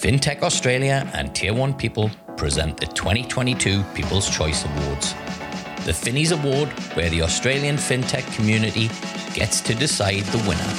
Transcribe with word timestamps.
FinTech 0.00 0.40
Australia 0.40 1.06
and 1.12 1.34
Tier 1.34 1.52
1 1.52 1.74
People 1.74 2.10
present 2.38 2.80
the 2.80 2.86
2022 2.86 3.82
People's 3.92 4.34
Choice 4.34 4.64
Awards. 4.64 5.12
The 5.84 5.92
Finnies 5.92 6.32
Award, 6.32 6.70
where 6.96 7.10
the 7.10 7.20
Australian 7.20 7.76
FinTech 7.76 8.34
community 8.34 8.88
gets 9.34 9.60
to 9.60 9.74
decide 9.74 10.22
the 10.22 10.38
winner. 10.48 10.70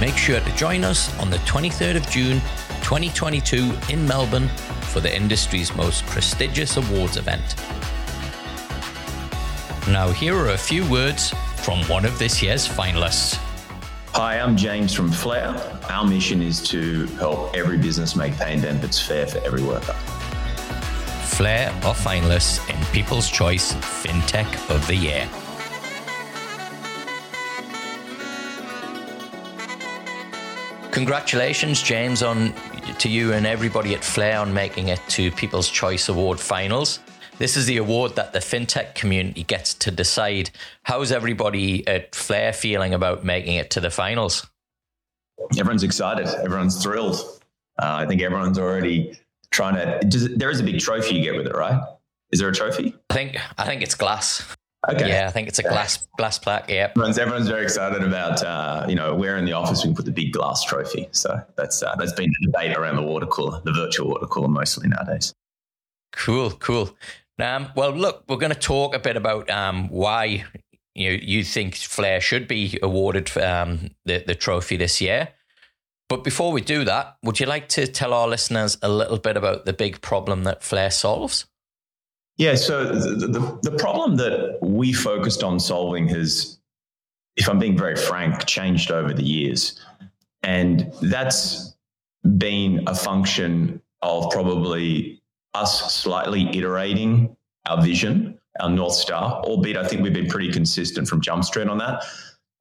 Make 0.00 0.16
sure 0.16 0.40
to 0.40 0.56
join 0.56 0.82
us 0.82 1.16
on 1.20 1.30
the 1.30 1.36
23rd 1.46 1.94
of 1.94 2.10
June 2.10 2.40
2022 2.82 3.72
in 3.88 4.04
Melbourne 4.04 4.48
for 4.90 4.98
the 4.98 5.14
industry's 5.14 5.72
most 5.76 6.04
prestigious 6.06 6.76
awards 6.76 7.16
event. 7.16 7.54
Now, 9.92 10.12
here 10.12 10.36
are 10.36 10.50
a 10.50 10.56
few 10.56 10.88
words 10.88 11.34
from 11.56 11.80
one 11.88 12.04
of 12.04 12.16
this 12.16 12.40
year's 12.40 12.66
finalists. 12.66 13.34
Hi, 14.12 14.38
I'm 14.38 14.56
James 14.56 14.94
from 14.94 15.10
Flare. 15.10 15.48
Our 15.90 16.06
mission 16.06 16.42
is 16.42 16.62
to 16.68 17.06
help 17.18 17.56
every 17.56 17.76
business 17.76 18.14
make 18.14 18.36
pay 18.36 18.52
and 18.52 18.62
benefits 18.62 19.04
fair 19.04 19.26
for 19.26 19.38
every 19.38 19.64
worker. 19.64 19.92
Flare 21.24 21.70
are 21.82 21.94
finalists 21.94 22.60
in 22.70 22.92
People's 22.92 23.28
Choice 23.28 23.74
FinTech 23.74 24.70
of 24.70 24.86
the 24.86 24.94
Year. 24.94 25.28
Congratulations, 30.92 31.82
James, 31.82 32.22
on 32.22 32.54
to 33.00 33.08
you 33.08 33.32
and 33.32 33.44
everybody 33.44 33.96
at 33.96 34.04
Flare 34.04 34.38
on 34.38 34.54
making 34.54 34.88
it 34.88 35.00
to 35.08 35.32
People's 35.32 35.68
Choice 35.68 36.08
Award 36.08 36.38
finals. 36.38 37.00
This 37.40 37.56
is 37.56 37.64
the 37.64 37.78
award 37.78 38.16
that 38.16 38.34
the 38.34 38.38
fintech 38.38 38.94
community 38.94 39.44
gets 39.44 39.72
to 39.72 39.90
decide. 39.90 40.50
How's 40.82 41.10
everybody 41.10 41.88
at 41.88 42.14
Flare 42.14 42.52
feeling 42.52 42.92
about 42.92 43.24
making 43.24 43.54
it 43.54 43.70
to 43.70 43.80
the 43.80 43.88
finals? 43.88 44.46
Everyone's 45.58 45.82
excited. 45.82 46.26
Everyone's 46.44 46.82
thrilled. 46.82 47.16
Uh, 47.82 47.96
I 47.96 48.06
think 48.06 48.20
everyone's 48.20 48.58
already 48.58 49.18
trying 49.50 49.76
to. 49.76 50.06
Does, 50.06 50.36
there 50.36 50.50
is 50.50 50.60
a 50.60 50.62
big 50.62 50.80
trophy 50.80 51.14
you 51.14 51.22
get 51.22 51.34
with 51.34 51.46
it, 51.46 51.54
right? 51.54 51.82
Is 52.30 52.40
there 52.40 52.48
a 52.50 52.54
trophy? 52.54 52.94
I 53.08 53.14
think 53.14 53.38
I 53.56 53.64
think 53.64 53.80
it's 53.80 53.94
glass. 53.94 54.44
Okay. 54.90 55.08
Yeah, 55.08 55.26
I 55.26 55.30
think 55.30 55.48
it's 55.48 55.58
a 55.58 55.62
glass 55.62 56.06
glass 56.18 56.38
plaque. 56.38 56.68
Yeah. 56.68 56.88
Everyone's, 56.90 57.18
everyone's 57.18 57.48
very 57.48 57.62
excited 57.62 58.02
about 58.02 58.42
uh, 58.42 58.84
you 58.86 58.96
know 58.96 59.14
we're 59.14 59.38
in 59.38 59.46
the 59.46 59.54
office 59.54 59.82
we 59.82 59.88
can 59.88 59.96
put 59.96 60.04
the 60.04 60.12
big 60.12 60.34
glass 60.34 60.62
trophy. 60.62 61.08
So 61.12 61.40
that's 61.56 61.82
uh, 61.82 61.96
that's 61.96 62.12
been 62.12 62.30
the 62.38 62.48
debate 62.48 62.76
around 62.76 62.96
the 62.96 63.02
water 63.02 63.24
cooler, 63.24 63.62
the 63.64 63.72
virtual 63.72 64.10
water 64.10 64.26
cooler 64.26 64.48
mostly 64.48 64.88
nowadays. 64.88 65.32
Cool, 66.12 66.50
cool. 66.50 66.94
Um, 67.42 67.68
well, 67.74 67.90
look, 67.90 68.24
we're 68.28 68.36
going 68.36 68.52
to 68.52 68.58
talk 68.58 68.94
a 68.94 68.98
bit 68.98 69.16
about 69.16 69.48
um, 69.50 69.88
why 69.88 70.44
you 70.94 71.12
you 71.22 71.44
think 71.44 71.76
Flare 71.76 72.20
should 72.20 72.48
be 72.48 72.78
awarded 72.82 73.36
um, 73.38 73.90
the 74.04 74.22
the 74.26 74.34
trophy 74.34 74.76
this 74.76 75.00
year. 75.00 75.28
But 76.08 76.24
before 76.24 76.50
we 76.50 76.60
do 76.60 76.84
that, 76.84 77.16
would 77.22 77.38
you 77.38 77.46
like 77.46 77.68
to 77.68 77.86
tell 77.86 78.12
our 78.12 78.26
listeners 78.26 78.76
a 78.82 78.88
little 78.88 79.18
bit 79.18 79.36
about 79.36 79.64
the 79.64 79.72
big 79.72 80.00
problem 80.00 80.42
that 80.42 80.64
Flare 80.64 80.90
solves? 80.90 81.46
Yeah, 82.36 82.56
so 82.56 82.86
the, 82.86 83.28
the, 83.28 83.70
the 83.70 83.76
problem 83.76 84.16
that 84.16 84.58
we 84.60 84.92
focused 84.92 85.44
on 85.44 85.60
solving 85.60 86.08
has, 86.08 86.58
if 87.36 87.48
I'm 87.48 87.60
being 87.60 87.78
very 87.78 87.94
frank, 87.94 88.46
changed 88.46 88.90
over 88.90 89.12
the 89.12 89.22
years. 89.22 89.78
And 90.42 90.92
that's 91.00 91.76
been 92.38 92.82
a 92.88 92.94
function 92.94 93.80
of 94.02 94.30
probably 94.30 95.19
us 95.54 95.92
slightly 95.94 96.48
iterating 96.56 97.36
our 97.66 97.82
vision, 97.82 98.38
our 98.60 98.70
North 98.70 98.94
Star, 98.94 99.42
albeit 99.44 99.76
I 99.76 99.86
think 99.86 100.02
we've 100.02 100.12
been 100.12 100.28
pretty 100.28 100.52
consistent 100.52 101.08
from 101.08 101.20
Jump 101.20 101.44
Street 101.44 101.68
on 101.68 101.78
that. 101.78 102.04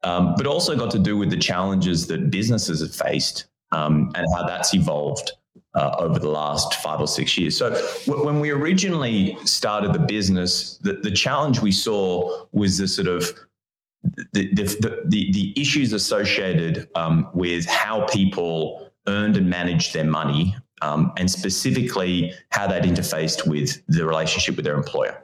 Um, 0.03 0.33
but 0.37 0.47
also 0.47 0.77
got 0.77 0.91
to 0.91 0.99
do 0.99 1.17
with 1.17 1.29
the 1.29 1.37
challenges 1.37 2.07
that 2.07 2.31
businesses 2.31 2.79
have 2.81 2.95
faced 2.95 3.47
um, 3.71 4.11
and 4.15 4.25
how 4.33 4.45
that's 4.47 4.73
evolved 4.73 5.33
uh, 5.75 5.95
over 5.99 6.19
the 6.19 6.29
last 6.29 6.75
five 6.75 7.01
or 7.01 7.07
six 7.07 7.37
years. 7.37 7.57
So 7.57 7.69
w- 8.05 8.25
when 8.25 8.39
we 8.39 8.49
originally 8.51 9.37
started 9.43 9.93
the 9.93 9.99
business, 9.99 10.77
the, 10.77 10.93
the 10.93 11.11
challenge 11.11 11.59
we 11.59 11.71
saw 11.71 12.45
was 12.53 12.77
the 12.77 12.87
sort 12.87 13.07
of 13.07 13.29
the, 14.31 14.53
the, 14.53 14.63
the, 15.05 15.31
the 15.31 15.53
issues 15.59 15.91
associated 15.91 16.87
um, 16.95 17.27
with 17.33 17.65
how 17.65 18.05
people 18.07 18.89
earned 19.07 19.35
and 19.35 19.49
managed 19.49 19.93
their 19.93 20.05
money 20.05 20.55
um, 20.81 21.11
and 21.17 21.29
specifically 21.29 22.33
how 22.51 22.67
that 22.67 22.83
interfaced 22.83 23.47
with 23.47 23.81
the 23.87 24.05
relationship 24.05 24.55
with 24.55 24.65
their 24.65 24.75
employer. 24.75 25.23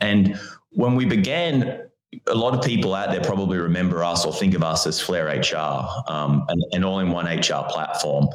And 0.00 0.38
when 0.70 0.94
we 0.94 1.04
began, 1.04 1.88
a 2.26 2.34
lot 2.34 2.54
of 2.54 2.62
people 2.62 2.94
out 2.94 3.10
there 3.10 3.22
probably 3.22 3.58
remember 3.58 4.04
us 4.04 4.24
or 4.24 4.32
think 4.32 4.54
of 4.54 4.62
us 4.62 4.86
as 4.86 5.00
Flare 5.00 5.26
HR, 5.26 5.86
um, 6.08 6.44
an, 6.48 6.60
an 6.72 6.84
all 6.84 7.00
in 7.00 7.10
one 7.10 7.26
HR 7.26 7.64
platform. 7.68 8.28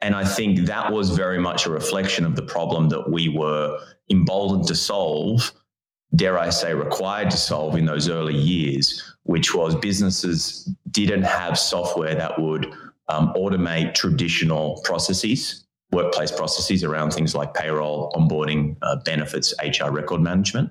And 0.00 0.14
I 0.14 0.24
think 0.24 0.60
that 0.66 0.92
was 0.92 1.10
very 1.10 1.38
much 1.38 1.66
a 1.66 1.70
reflection 1.70 2.24
of 2.24 2.36
the 2.36 2.42
problem 2.42 2.88
that 2.90 3.10
we 3.10 3.28
were 3.28 3.78
emboldened 4.10 4.66
to 4.68 4.74
solve, 4.74 5.52
dare 6.14 6.38
I 6.38 6.50
say, 6.50 6.72
required 6.72 7.30
to 7.32 7.36
solve 7.36 7.74
in 7.76 7.84
those 7.84 8.08
early 8.08 8.36
years, 8.36 9.02
which 9.24 9.54
was 9.54 9.74
businesses 9.74 10.70
didn't 10.90 11.24
have 11.24 11.58
software 11.58 12.14
that 12.14 12.40
would 12.40 12.72
um, 13.08 13.32
automate 13.34 13.94
traditional 13.94 14.80
processes 14.84 15.66
workplace 15.90 16.30
processes 16.30 16.84
around 16.84 17.12
things 17.12 17.34
like 17.34 17.54
payroll, 17.54 18.12
onboarding, 18.12 18.76
uh, 18.82 18.96
benefits, 19.04 19.54
HR 19.62 19.90
record 19.90 20.20
management. 20.20 20.70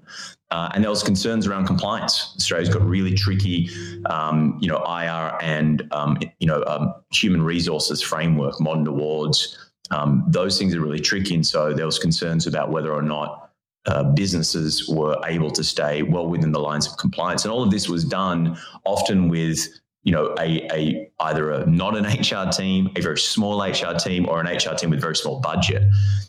Uh, 0.52 0.70
and 0.74 0.84
there 0.84 0.92
was 0.92 1.04
concerns 1.04 1.48
around 1.48 1.66
compliance. 1.66 2.34
Australia's 2.38 2.70
got 2.70 2.82
really 2.84 3.14
tricky, 3.14 3.70
um, 4.06 4.58
you 4.62 4.70
know, 4.70 4.78
IR 4.78 5.38
and 5.42 5.88
um, 5.92 6.18
you 6.40 6.48
know 6.48 6.64
um, 6.66 6.94
human 7.12 7.42
resources 7.42 8.02
framework, 8.02 8.60
modern 8.62 8.88
awards. 8.88 9.58
Um, 9.92 10.24
those 10.28 10.58
things 10.58 10.76
are 10.76 10.82
really 10.82 11.00
tricky, 11.00 11.36
and 11.36 11.46
so 11.46 11.74
there 11.74 11.86
was 11.86 12.00
concerns 12.00 12.48
about 12.48 12.70
whether 12.72 12.94
or 12.94 13.02
not 13.02 13.52
uh, 13.88 14.04
businesses 14.04 14.88
were 14.88 15.18
able 15.26 15.50
to 15.52 15.64
stay 15.64 16.04
well 16.04 16.28
within 16.28 16.52
the 16.52 16.60
lines 16.60 16.88
of 16.88 16.98
compliance. 16.98 17.44
And 17.44 17.52
all 17.52 17.64
of 17.64 17.72
this 17.72 17.90
was 17.90 18.06
done 18.06 18.58
often 18.86 19.30
with 19.30 19.68
you 20.08 20.14
know, 20.14 20.34
a, 20.40 20.66
a 20.72 21.12
either 21.20 21.52
a 21.52 21.66
not 21.66 21.98
an 21.98 22.06
HR 22.06 22.50
team, 22.50 22.90
a 22.96 23.02
very 23.02 23.18
small 23.18 23.62
HR 23.62 23.94
team, 24.00 24.26
or 24.30 24.40
an 24.40 24.48
HR 24.48 24.74
team 24.74 24.92
with 24.92 25.02
very 25.02 25.18
small 25.18 25.42
budget. 25.42 25.84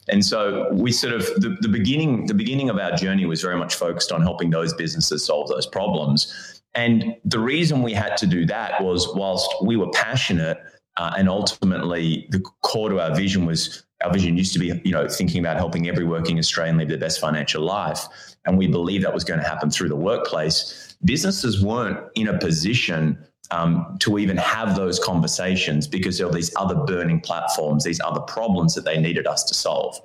And 0.08 0.26
so 0.26 0.68
we 0.72 0.90
sort 0.90 1.14
of 1.14 1.26
the, 1.40 1.56
the 1.60 1.68
beginning 1.68 2.26
the 2.26 2.34
beginning 2.34 2.70
of 2.70 2.78
our 2.78 2.96
journey 2.96 3.24
was 3.24 3.40
very 3.40 3.56
much 3.56 3.76
focused 3.76 4.10
on 4.10 4.20
helping 4.20 4.50
those 4.50 4.74
businesses 4.74 5.24
solve 5.24 5.46
those 5.48 5.64
problems. 5.64 6.60
And 6.74 7.14
the 7.24 7.38
reason 7.38 7.84
we 7.84 7.92
had 7.92 8.16
to 8.16 8.26
do 8.26 8.44
that 8.46 8.82
was 8.82 9.14
whilst 9.14 9.48
we 9.62 9.76
were 9.76 9.90
passionate 9.92 10.58
uh, 10.96 11.14
and 11.16 11.28
ultimately 11.28 12.26
the 12.30 12.40
core 12.62 12.88
to 12.88 12.98
our 12.98 13.14
vision 13.14 13.46
was 13.46 13.84
our 14.02 14.12
vision 14.12 14.36
used 14.36 14.52
to 14.54 14.58
be, 14.58 14.80
you 14.84 14.90
know, 14.90 15.08
thinking 15.08 15.38
about 15.38 15.56
helping 15.56 15.88
every 15.88 16.04
working 16.04 16.36
Australian 16.40 16.78
live 16.78 16.88
their 16.88 16.98
best 16.98 17.20
financial 17.20 17.62
life. 17.62 18.08
And 18.44 18.58
we 18.58 18.66
believe 18.66 19.02
that 19.02 19.14
was 19.14 19.22
going 19.22 19.38
to 19.38 19.46
happen 19.46 19.70
through 19.70 19.88
the 19.88 19.96
workplace. 19.96 20.96
Businesses 21.04 21.64
weren't 21.64 22.00
in 22.16 22.26
a 22.26 22.36
position 22.38 23.24
um, 23.50 23.96
to 24.00 24.18
even 24.18 24.36
have 24.36 24.76
those 24.76 24.98
conversations 24.98 25.86
because 25.86 26.18
there 26.18 26.26
are 26.26 26.32
these 26.32 26.54
other 26.56 26.74
burning 26.74 27.20
platforms, 27.20 27.84
these 27.84 28.00
other 28.00 28.20
problems 28.20 28.74
that 28.74 28.84
they 28.84 28.98
needed 28.98 29.26
us 29.26 29.44
to 29.44 29.54
solve. 29.54 30.00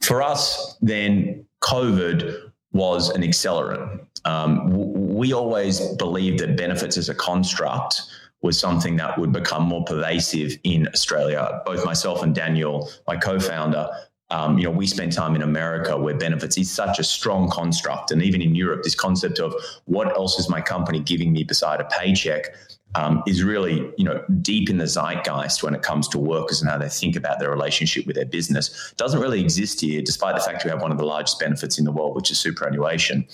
For 0.00 0.22
us, 0.22 0.76
then 0.80 1.44
COVID 1.62 2.50
was 2.72 3.10
an 3.10 3.22
accelerant. 3.22 4.06
Um, 4.24 4.68
we 5.14 5.32
always 5.32 5.80
believed 5.96 6.40
that 6.40 6.56
benefits 6.56 6.96
as 6.96 7.08
a 7.08 7.14
construct 7.14 8.02
was 8.42 8.58
something 8.58 8.96
that 8.96 9.18
would 9.18 9.32
become 9.32 9.64
more 9.64 9.84
pervasive 9.84 10.56
in 10.64 10.88
Australia. 10.88 11.60
Both 11.66 11.84
myself 11.84 12.22
and 12.22 12.34
Daniel, 12.34 12.90
my 13.06 13.16
co-founder, 13.16 13.88
um, 14.30 14.58
you 14.58 14.64
know, 14.64 14.70
we 14.70 14.86
spend 14.86 15.12
time 15.12 15.34
in 15.34 15.42
America 15.42 15.96
where 15.96 16.14
benefits 16.14 16.56
is 16.56 16.70
such 16.70 16.98
a 16.98 17.04
strong 17.04 17.50
construct. 17.50 18.10
And 18.10 18.22
even 18.22 18.40
in 18.40 18.54
Europe, 18.54 18.82
this 18.82 18.94
concept 18.94 19.38
of 19.38 19.54
what 19.86 20.08
else 20.16 20.38
is 20.38 20.48
my 20.48 20.60
company 20.60 21.00
giving 21.00 21.32
me 21.32 21.44
beside 21.44 21.80
a 21.80 21.84
paycheck 21.84 22.46
um, 22.94 23.22
is 23.26 23.42
really, 23.42 23.90
you 23.96 24.04
know, 24.04 24.24
deep 24.42 24.68
in 24.68 24.78
the 24.78 24.86
zeitgeist 24.86 25.62
when 25.62 25.74
it 25.74 25.82
comes 25.82 26.08
to 26.08 26.18
workers 26.18 26.60
and 26.60 26.70
how 26.70 26.78
they 26.78 26.88
think 26.88 27.16
about 27.16 27.38
their 27.38 27.50
relationship 27.50 28.06
with 28.06 28.16
their 28.16 28.24
business. 28.24 28.92
Doesn't 28.96 29.20
really 29.20 29.40
exist 29.40 29.80
here, 29.80 30.02
despite 30.02 30.34
the 30.34 30.40
fact 30.40 30.64
we 30.64 30.70
have 30.70 30.82
one 30.82 30.90
of 30.90 30.98
the 30.98 31.06
largest 31.06 31.38
benefits 31.38 31.78
in 31.78 31.84
the 31.84 31.92
world, 31.92 32.16
which 32.16 32.30
is 32.30 32.38
superannuation 32.38 33.26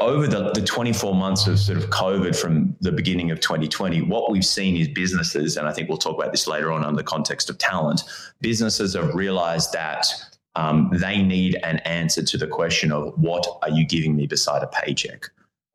over 0.00 0.28
the, 0.28 0.52
the 0.52 0.62
24 0.62 1.14
months 1.14 1.46
of 1.46 1.58
sort 1.58 1.76
of 1.76 1.90
COVID 1.90 2.36
from 2.36 2.76
the 2.80 2.92
beginning 2.92 3.30
of 3.30 3.40
2020, 3.40 4.02
what 4.02 4.30
we've 4.30 4.44
seen 4.44 4.76
is 4.76 4.88
businesses, 4.88 5.56
and 5.56 5.66
I 5.66 5.72
think 5.72 5.88
we'll 5.88 5.98
talk 5.98 6.16
about 6.16 6.30
this 6.30 6.46
later 6.46 6.70
on 6.70 6.84
in 6.88 6.94
the 6.94 7.02
context 7.02 7.50
of 7.50 7.58
talent, 7.58 8.02
businesses 8.40 8.94
have 8.94 9.14
realized 9.14 9.72
that 9.72 10.06
um, 10.54 10.90
they 10.92 11.22
need 11.22 11.58
an 11.64 11.78
answer 11.78 12.22
to 12.22 12.38
the 12.38 12.46
question 12.46 12.92
of 12.92 13.12
what 13.16 13.46
are 13.62 13.70
you 13.70 13.84
giving 13.84 14.14
me 14.14 14.26
beside 14.26 14.62
a 14.62 14.68
paycheck? 14.68 15.30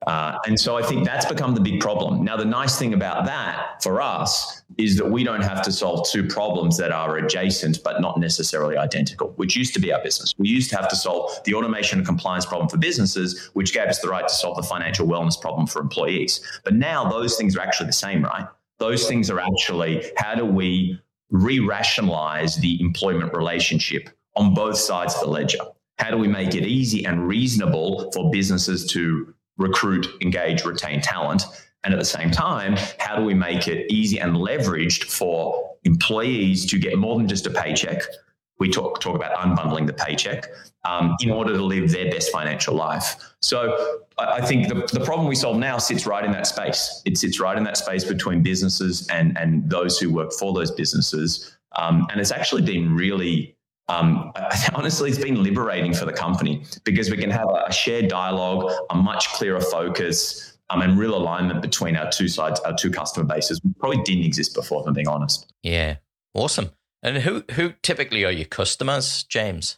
Uh, 0.08 0.38
and 0.46 0.60
so 0.60 0.78
I 0.78 0.84
think 0.84 1.06
that's 1.06 1.26
become 1.26 1.54
the 1.54 1.62
big 1.62 1.80
problem. 1.80 2.24
Now, 2.24 2.36
the 2.36 2.46
nice 2.46 2.78
thing 2.78 2.94
about 2.94 3.26
that 3.26 3.82
for 3.82 4.02
us 4.02 4.64
is 4.78 4.98
that 4.98 5.10
we 5.10 5.24
don't 5.24 5.44
have 5.44 5.62
to 5.64 5.72
solve 5.72 6.08
two 6.10 6.28
problems 6.28 6.78
that 6.78 6.92
are 6.92 7.18
adjacent 7.18 7.80
but 7.84 8.02
not 8.02 8.20
necessarily 8.20 8.76
identical, 8.76 9.34
which 9.36 9.56
used 9.56 9.74
to 9.76 9.80
be 9.80 9.94
our 9.94 10.04
business. 10.04 10.34
We 10.38 10.50
used 10.50 10.70
to 10.72 10.78
have 10.78 10.90
to 10.90 10.96
solve 10.96 11.32
the 11.46 11.54
automation 11.54 12.00
and 12.00 12.06
compliance 12.06 12.46
problem 12.46 12.70
for 12.70 12.78
businesses, 12.78 13.50
which 13.54 13.74
gave 13.74 13.88
us 13.88 14.00
the 14.00 14.10
right 14.10 14.28
to 14.28 14.34
solve 14.34 14.58
the 14.58 14.64
financial 14.64 15.08
wellness 15.08 15.40
problem 15.40 15.68
for 15.68 15.82
employees. 15.82 16.42
But 16.64 16.74
now 16.74 17.10
those 17.10 17.38
things 17.38 17.56
are 17.56 17.62
actually 17.62 17.88
the 17.88 17.94
same, 17.94 18.24
right? 18.24 18.48
Those 18.80 19.08
things 19.08 19.30
are 19.30 19.40
actually 19.40 20.12
how 20.18 20.36
do 20.36 20.46
we 20.46 21.00
re 21.30 21.60
rationalize 21.60 22.56
the 22.58 22.80
employment 22.82 23.34
relationship 23.34 24.10
on 24.36 24.54
both 24.54 24.78
sides 24.78 25.14
of 25.16 25.22
the 25.22 25.28
ledger? 25.28 25.60
How 26.00 26.10
do 26.10 26.18
we 26.18 26.28
make 26.28 26.56
it 26.56 26.66
easy 26.66 27.06
and 27.06 27.28
reasonable 27.28 28.12
for 28.12 28.32
businesses 28.32 28.86
to 28.88 29.33
recruit, 29.58 30.08
engage, 30.22 30.66
retain 30.66 31.02
talent? 31.02 31.44
And 31.84 31.94
at 31.94 32.00
the 32.00 32.06
same 32.06 32.32
time, 32.32 32.78
how 33.00 33.16
do 33.18 33.24
we 33.24 33.34
make 33.34 33.68
it 33.68 33.92
easy 33.92 34.20
and 34.20 34.36
leveraged 34.36 35.04
for 35.04 35.76
employees 35.84 36.66
to 36.68 36.80
get 36.80 36.98
more 36.98 37.18
than 37.18 37.28
just 37.28 37.46
a 37.46 37.50
paycheck? 37.50 38.02
We 38.60 38.70
talk, 38.70 39.02
talk 39.02 39.16
about 39.16 39.36
unbundling 39.36 39.88
the 39.88 39.94
paycheck 39.94 40.46
um, 40.86 41.16
in 41.20 41.30
order 41.30 41.54
to 41.54 41.64
live 41.64 41.92
their 41.92 42.10
best 42.10 42.32
financial 42.32 42.76
life. 42.76 43.16
So 43.42 44.00
I, 44.18 44.46
think 44.46 44.70
the, 44.70 44.76
the 44.98 45.04
problem 45.04 45.28
we 45.28 45.36
solve 45.36 45.58
now 45.58 45.78
sits 45.78 46.06
right 46.06 46.24
in 46.24 46.32
that 46.32 46.48
space. 46.48 47.02
It 47.06 47.18
sits 47.18 47.40
right 47.40 47.58
in 47.58 47.64
that 47.66 47.78
space 47.78 48.06
between 48.06 48.44
businesses 48.44 49.08
and, 49.10 49.38
and 49.38 49.70
those 49.70 50.00
who 50.00 50.14
work 50.14 50.32
for 50.32 50.54
those 50.54 50.72
businesses. 50.72 51.58
Um, 51.76 52.08
and 52.12 52.22
it's 52.22 52.32
actually 52.32 52.62
been 52.62 52.96
really 52.96 53.58
um, 53.90 54.32
honestly, 54.74 55.10
it's 55.10 55.20
been 55.20 55.44
liberating 55.44 55.94
for 55.94 56.06
the 56.06 56.14
company 56.14 56.66
because 56.84 57.10
we 57.10 57.18
can 57.18 57.30
have 57.30 57.48
a 57.50 57.72
shared 57.72 58.08
dialogue, 58.08 58.72
a 58.90 58.96
much 58.96 59.30
clearer 59.34 59.62
focus, 59.62 60.58
um, 60.70 60.82
and 60.82 60.98
real 60.98 61.16
alignment 61.16 61.62
between 61.62 61.96
our 61.96 62.10
two 62.12 62.28
sides, 62.28 62.60
our 62.62 62.74
two 62.74 62.90
customer 62.90 63.26
bases. 63.26 63.62
We 63.64 63.72
probably 63.80 64.02
didn't 64.04 64.24
exist 64.24 64.56
before, 64.56 64.82
if 64.82 64.88
I'm 64.88 64.94
being 64.94 65.08
honest. 65.08 65.52
Yeah, 65.62 65.98
awesome. 66.34 66.72
And 67.02 67.18
who 67.18 67.44
who 67.52 67.74
typically 67.84 68.24
are 68.24 68.32
your 68.32 68.46
customers, 68.46 69.24
James? 69.24 69.78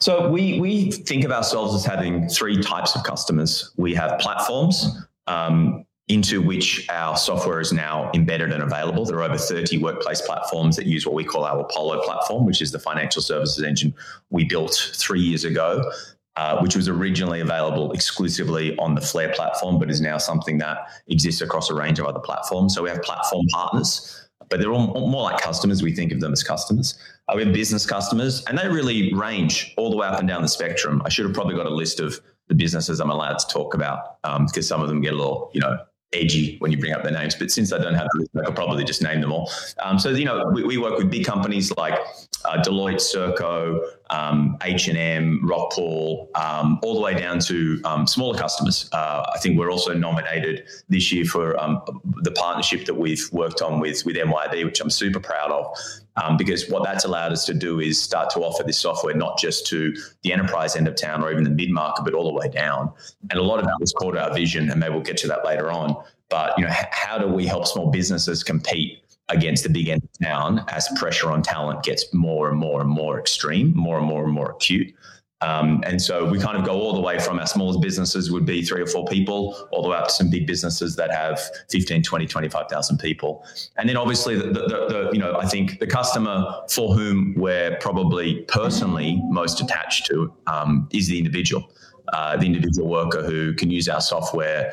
So 0.00 0.30
we 0.30 0.58
we 0.58 0.90
think 0.90 1.24
of 1.24 1.30
ourselves 1.30 1.74
as 1.74 1.84
having 1.84 2.28
three 2.28 2.60
types 2.62 2.96
of 2.96 3.04
customers. 3.04 3.70
We 3.76 3.94
have 3.94 4.18
platforms. 4.18 5.06
Um, 5.26 5.84
into 6.10 6.42
which 6.42 6.88
our 6.90 7.16
software 7.16 7.60
is 7.60 7.72
now 7.72 8.10
embedded 8.14 8.50
and 8.50 8.64
available. 8.64 9.04
There 9.04 9.16
are 9.18 9.22
over 9.22 9.38
30 9.38 9.78
workplace 9.78 10.20
platforms 10.20 10.74
that 10.76 10.86
use 10.86 11.06
what 11.06 11.14
we 11.14 11.22
call 11.22 11.44
our 11.44 11.60
Apollo 11.60 12.02
platform, 12.02 12.44
which 12.44 12.60
is 12.60 12.72
the 12.72 12.80
financial 12.80 13.22
services 13.22 13.62
engine 13.62 13.94
we 14.28 14.44
built 14.44 14.92
three 14.96 15.20
years 15.20 15.44
ago, 15.44 15.88
uh, 16.34 16.58
which 16.58 16.74
was 16.74 16.88
originally 16.88 17.40
available 17.40 17.92
exclusively 17.92 18.76
on 18.78 18.96
the 18.96 19.00
Flare 19.00 19.32
platform, 19.32 19.78
but 19.78 19.88
is 19.88 20.00
now 20.00 20.18
something 20.18 20.58
that 20.58 20.78
exists 21.06 21.42
across 21.42 21.70
a 21.70 21.74
range 21.74 22.00
of 22.00 22.06
other 22.06 22.18
platforms. 22.18 22.74
So 22.74 22.82
we 22.82 22.90
have 22.90 23.02
platform 23.02 23.46
partners, 23.52 24.28
but 24.48 24.58
they're 24.58 24.72
all 24.72 25.08
more 25.08 25.22
like 25.22 25.40
customers. 25.40 25.80
We 25.80 25.94
think 25.94 26.10
of 26.10 26.18
them 26.18 26.32
as 26.32 26.42
customers. 26.42 26.98
Uh, 27.28 27.34
we 27.36 27.44
have 27.44 27.54
business 27.54 27.86
customers, 27.86 28.44
and 28.46 28.58
they 28.58 28.66
really 28.66 29.14
range 29.14 29.74
all 29.76 29.90
the 29.90 29.96
way 29.96 30.08
up 30.08 30.18
and 30.18 30.26
down 30.26 30.42
the 30.42 30.48
spectrum. 30.48 31.02
I 31.04 31.08
should 31.08 31.24
have 31.24 31.34
probably 31.34 31.54
got 31.54 31.66
a 31.66 31.74
list 31.74 32.00
of 32.00 32.20
the 32.48 32.54
businesses 32.56 32.98
I'm 32.98 33.10
allowed 33.10 33.38
to 33.38 33.46
talk 33.46 33.74
about 33.74 34.16
um, 34.24 34.46
because 34.46 34.66
some 34.66 34.82
of 34.82 34.88
them 34.88 35.00
get 35.00 35.12
a 35.12 35.16
little, 35.16 35.52
you 35.54 35.60
know, 35.60 35.78
edgy 36.12 36.56
when 36.58 36.72
you 36.72 36.78
bring 36.78 36.92
up 36.92 37.02
their 37.02 37.12
names. 37.12 37.34
But 37.34 37.50
since 37.50 37.72
I 37.72 37.78
don't 37.78 37.94
have 37.94 38.08
the 38.12 38.20
list, 38.20 38.30
I 38.36 38.44
could 38.46 38.56
probably 38.56 38.84
just 38.84 39.02
name 39.02 39.20
them 39.20 39.32
all. 39.32 39.50
Um, 39.82 39.98
so 39.98 40.10
you 40.10 40.24
know, 40.24 40.50
we, 40.52 40.64
we, 40.64 40.78
work 40.78 40.96
with 40.96 41.10
big 41.10 41.24
companies 41.24 41.70
like 41.76 41.98
uh, 42.44 42.62
Deloitte, 42.62 42.96
Serco, 42.96 43.80
um, 44.10 44.56
H&M, 44.62 45.40
Rockpool, 45.44 46.36
um, 46.36 46.78
all 46.82 46.94
the 46.94 47.00
way 47.00 47.14
down 47.14 47.38
to 47.40 47.80
um, 47.84 48.06
smaller 48.06 48.38
customers. 48.38 48.88
Uh, 48.92 49.24
I 49.34 49.38
think 49.38 49.58
we're 49.58 49.70
also 49.70 49.94
nominated 49.94 50.68
this 50.88 51.12
year 51.12 51.24
for 51.24 51.58
um, 51.60 51.80
the 52.22 52.32
partnership 52.32 52.86
that 52.86 52.94
we've 52.94 53.28
worked 53.32 53.62
on 53.62 53.80
with 53.80 54.04
with 54.04 54.16
MYOB, 54.16 54.64
which 54.64 54.80
I'm 54.80 54.90
super 54.90 55.20
proud 55.20 55.50
of. 55.52 55.76
Um, 56.16 56.36
because 56.36 56.68
what 56.68 56.84
that's 56.84 57.04
allowed 57.04 57.32
us 57.32 57.46
to 57.46 57.54
do 57.54 57.80
is 57.80 58.00
start 58.00 58.30
to 58.30 58.40
offer 58.40 58.62
this 58.64 58.78
software 58.78 59.14
not 59.14 59.38
just 59.38 59.66
to 59.68 59.94
the 60.22 60.32
enterprise 60.32 60.76
end 60.76 60.88
of 60.88 60.96
town 60.96 61.22
or 61.22 61.30
even 61.30 61.44
the 61.44 61.50
mid 61.50 61.70
market, 61.70 62.04
but 62.04 62.14
all 62.14 62.24
the 62.24 62.34
way 62.34 62.48
down. 62.48 62.92
And 63.30 63.38
a 63.38 63.42
lot 63.42 63.60
of 63.60 63.64
that 63.66 63.76
was 63.80 63.92
to 63.92 64.18
our 64.18 64.34
vision, 64.34 64.70
and 64.70 64.80
maybe 64.80 64.92
we'll 64.92 65.02
get 65.02 65.16
to 65.18 65.28
that 65.28 65.44
later 65.44 65.70
on. 65.70 65.96
But 66.28 66.58
you 66.58 66.64
know, 66.64 66.72
how 66.90 67.18
do 67.18 67.26
we 67.26 67.46
help 67.46 67.66
small 67.66 67.90
businesses 67.90 68.42
compete 68.42 69.02
against 69.30 69.62
the 69.62 69.70
big 69.70 69.88
end 69.88 70.02
of 70.02 70.26
town 70.26 70.64
as 70.68 70.88
pressure 70.96 71.30
on 71.30 71.42
talent 71.42 71.82
gets 71.82 72.12
more 72.12 72.48
and 72.50 72.58
more 72.58 72.80
and 72.80 72.90
more 72.90 73.18
extreme, 73.18 73.72
more 73.76 73.98
and 73.98 74.06
more 74.06 74.24
and 74.24 74.32
more 74.32 74.50
acute. 74.50 74.94
Um, 75.42 75.82
and 75.86 76.00
so 76.00 76.28
we 76.28 76.38
kind 76.38 76.58
of 76.58 76.64
go 76.66 76.72
all 76.72 76.92
the 76.92 77.00
way 77.00 77.18
from 77.18 77.38
our 77.38 77.46
smallest 77.46 77.80
businesses 77.80 78.30
would 78.30 78.44
be 78.44 78.62
three 78.62 78.82
or 78.82 78.86
four 78.86 79.06
people, 79.06 79.68
all 79.72 79.82
the 79.82 79.88
way 79.88 79.96
up 79.96 80.08
to 80.08 80.12
some 80.12 80.28
big 80.28 80.46
businesses 80.46 80.96
that 80.96 81.10
have 81.10 81.40
15, 81.70 82.02
20, 82.02 82.26
25,000 82.26 82.98
people. 82.98 83.46
And 83.78 83.88
then 83.88 83.96
obviously, 83.96 84.36
the, 84.36 84.48
the, 84.48 84.66
the, 84.68 85.10
you 85.12 85.18
know, 85.18 85.38
I 85.38 85.46
think 85.46 85.78
the 85.78 85.86
customer 85.86 86.44
for 86.68 86.94
whom 86.94 87.34
we're 87.38 87.76
probably 87.76 88.42
personally 88.48 89.22
most 89.30 89.62
attached 89.62 90.06
to 90.06 90.32
um, 90.46 90.88
is 90.92 91.08
the 91.08 91.16
individual, 91.16 91.72
uh, 92.12 92.36
the 92.36 92.44
individual 92.44 92.88
worker 92.88 93.22
who 93.22 93.54
can 93.54 93.70
use 93.70 93.88
our 93.88 94.02
software 94.02 94.70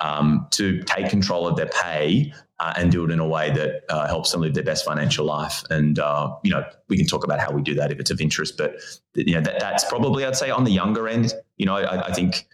um, 0.00 0.46
to 0.50 0.82
take 0.82 1.08
control 1.08 1.46
of 1.46 1.56
their 1.56 1.68
pay 1.68 2.32
uh, 2.60 2.74
and 2.76 2.92
do 2.92 3.04
it 3.04 3.10
in 3.10 3.18
a 3.18 3.26
way 3.26 3.50
that 3.50 3.82
uh, 3.88 4.06
helps 4.06 4.30
them 4.30 4.42
live 4.42 4.54
their 4.54 4.62
best 4.62 4.84
financial 4.84 5.24
life. 5.24 5.64
And 5.70 5.98
uh, 5.98 6.36
you 6.44 6.50
know, 6.50 6.62
we 6.88 6.96
can 6.96 7.06
talk 7.06 7.24
about 7.24 7.40
how 7.40 7.50
we 7.50 7.62
do 7.62 7.74
that 7.74 7.90
if 7.90 7.98
it's 7.98 8.10
of 8.10 8.20
interest. 8.20 8.58
But 8.58 8.76
you 9.14 9.34
know, 9.34 9.40
that, 9.40 9.58
that's 9.58 9.84
probably 9.84 10.24
I'd 10.24 10.36
say 10.36 10.50
on 10.50 10.64
the 10.64 10.70
younger 10.70 11.08
end. 11.08 11.32
You 11.56 11.66
know, 11.66 11.76
I, 11.76 12.08
I 12.08 12.12
think 12.12 12.46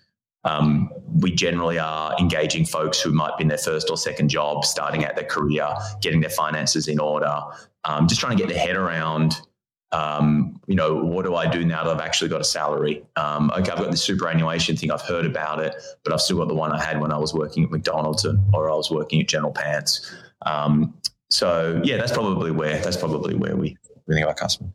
um, 0.44 0.90
we 1.12 1.32
generally 1.32 1.78
are 1.78 2.16
engaging 2.20 2.64
folks 2.64 3.00
who 3.00 3.12
might 3.12 3.36
be 3.36 3.42
in 3.42 3.48
their 3.48 3.58
first 3.58 3.90
or 3.90 3.96
second 3.96 4.28
job, 4.28 4.64
starting 4.64 5.04
out 5.04 5.16
their 5.16 5.24
career, 5.24 5.68
getting 6.00 6.20
their 6.20 6.30
finances 6.30 6.86
in 6.86 7.00
order, 7.00 7.40
um, 7.84 8.06
just 8.06 8.20
trying 8.20 8.36
to 8.36 8.42
get 8.42 8.48
their 8.48 8.64
head 8.64 8.76
around 8.76 9.40
um, 9.92 10.60
you 10.66 10.74
know, 10.74 10.96
what 10.96 11.24
do 11.24 11.34
I 11.36 11.46
do 11.46 11.64
now 11.64 11.84
that 11.84 11.94
I've 11.94 12.00
actually 12.00 12.28
got 12.28 12.40
a 12.40 12.44
salary? 12.44 13.04
Um, 13.16 13.50
okay, 13.52 13.70
I've 13.70 13.78
got 13.78 13.90
the 13.90 13.96
superannuation 13.96 14.76
thing. 14.76 14.90
I've 14.90 15.02
heard 15.02 15.24
about 15.24 15.60
it, 15.60 15.74
but 16.02 16.12
I've 16.12 16.20
still 16.20 16.38
got 16.38 16.48
the 16.48 16.54
one 16.54 16.72
I 16.72 16.82
had 16.82 17.00
when 17.00 17.12
I 17.12 17.18
was 17.18 17.32
working 17.32 17.64
at 17.64 17.70
McDonald's 17.70 18.26
or 18.52 18.70
I 18.70 18.74
was 18.74 18.90
working 18.90 19.20
at 19.20 19.28
General 19.28 19.52
Pants. 19.52 20.14
Um, 20.44 20.94
so 21.30 21.80
yeah, 21.84 21.96
that's 21.96 22.12
probably 22.12 22.50
where 22.50 22.78
that's 22.80 22.96
probably 22.96 23.34
where 23.34 23.56
we, 23.56 23.76
we 24.06 24.14
think 24.14 24.24
about 24.24 24.36
customer. 24.36 24.70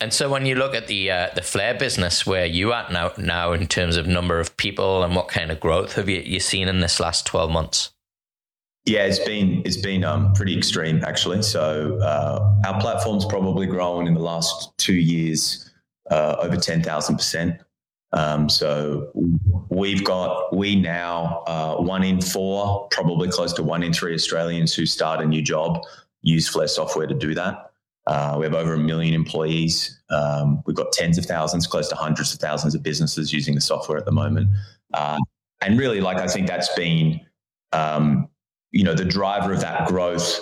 And 0.00 0.12
so 0.12 0.28
when 0.28 0.46
you 0.46 0.56
look 0.56 0.74
at 0.74 0.88
the 0.88 1.10
uh, 1.10 1.28
the 1.34 1.42
Flare 1.42 1.74
business, 1.74 2.26
where 2.26 2.44
you 2.44 2.72
at 2.72 2.92
now 2.92 3.12
now 3.16 3.52
in 3.52 3.66
terms 3.66 3.96
of 3.96 4.06
number 4.06 4.40
of 4.40 4.56
people 4.56 5.02
and 5.02 5.14
what 5.14 5.28
kind 5.28 5.50
of 5.50 5.60
growth 5.60 5.94
have 5.94 6.08
you, 6.08 6.20
you 6.20 6.40
seen 6.40 6.68
in 6.68 6.80
this 6.80 6.98
last 7.00 7.26
twelve 7.26 7.50
months? 7.50 7.90
Yeah, 8.84 9.04
it's 9.04 9.20
been 9.20 9.62
it's 9.64 9.76
been 9.76 10.04
um, 10.04 10.32
pretty 10.32 10.56
extreme 10.56 11.02
actually. 11.04 11.42
So 11.42 11.98
uh, 12.02 12.54
our 12.66 12.80
platform's 12.80 13.24
probably 13.24 13.66
grown 13.66 14.06
in 14.06 14.14
the 14.14 14.20
last 14.20 14.76
two 14.76 14.94
years 14.94 15.70
uh, 16.10 16.36
over 16.40 16.56
ten 16.56 16.82
thousand 16.82 17.14
um, 17.14 17.18
percent. 17.18 17.60
So 18.50 19.10
we've 19.68 20.04
got 20.04 20.54
we 20.56 20.74
now 20.76 21.44
uh, 21.46 21.76
one 21.76 22.02
in 22.02 22.20
four, 22.20 22.88
probably 22.90 23.28
close 23.28 23.52
to 23.54 23.62
one 23.62 23.82
in 23.82 23.92
three 23.92 24.14
Australians 24.14 24.74
who 24.74 24.84
start 24.84 25.20
a 25.20 25.26
new 25.26 25.42
job 25.42 25.80
use 26.22 26.48
Flare 26.48 26.68
software 26.68 27.06
to 27.06 27.14
do 27.14 27.34
that. 27.34 27.70
Uh, 28.06 28.36
we 28.38 28.44
have 28.44 28.54
over 28.54 28.74
a 28.74 28.78
million 28.78 29.14
employees. 29.14 30.00
Um, 30.10 30.62
we've 30.66 30.76
got 30.76 30.92
tens 30.92 31.18
of 31.18 31.26
thousands, 31.26 31.66
close 31.66 31.88
to 31.88 31.94
hundreds 31.94 32.32
of 32.34 32.40
thousands 32.40 32.74
of 32.74 32.82
businesses 32.82 33.32
using 33.32 33.54
the 33.54 33.60
software 33.60 33.98
at 33.98 34.04
the 34.04 34.12
moment. 34.12 34.48
Uh, 34.92 35.18
and 35.60 35.78
really, 35.78 36.00
like 36.00 36.16
I 36.16 36.26
think 36.26 36.48
that's 36.48 36.72
been 36.74 37.20
um, 37.72 38.28
you 38.72 38.84
know, 38.84 38.94
the 38.94 39.04
driver 39.04 39.52
of 39.52 39.60
that 39.60 39.86
growth. 39.86 40.40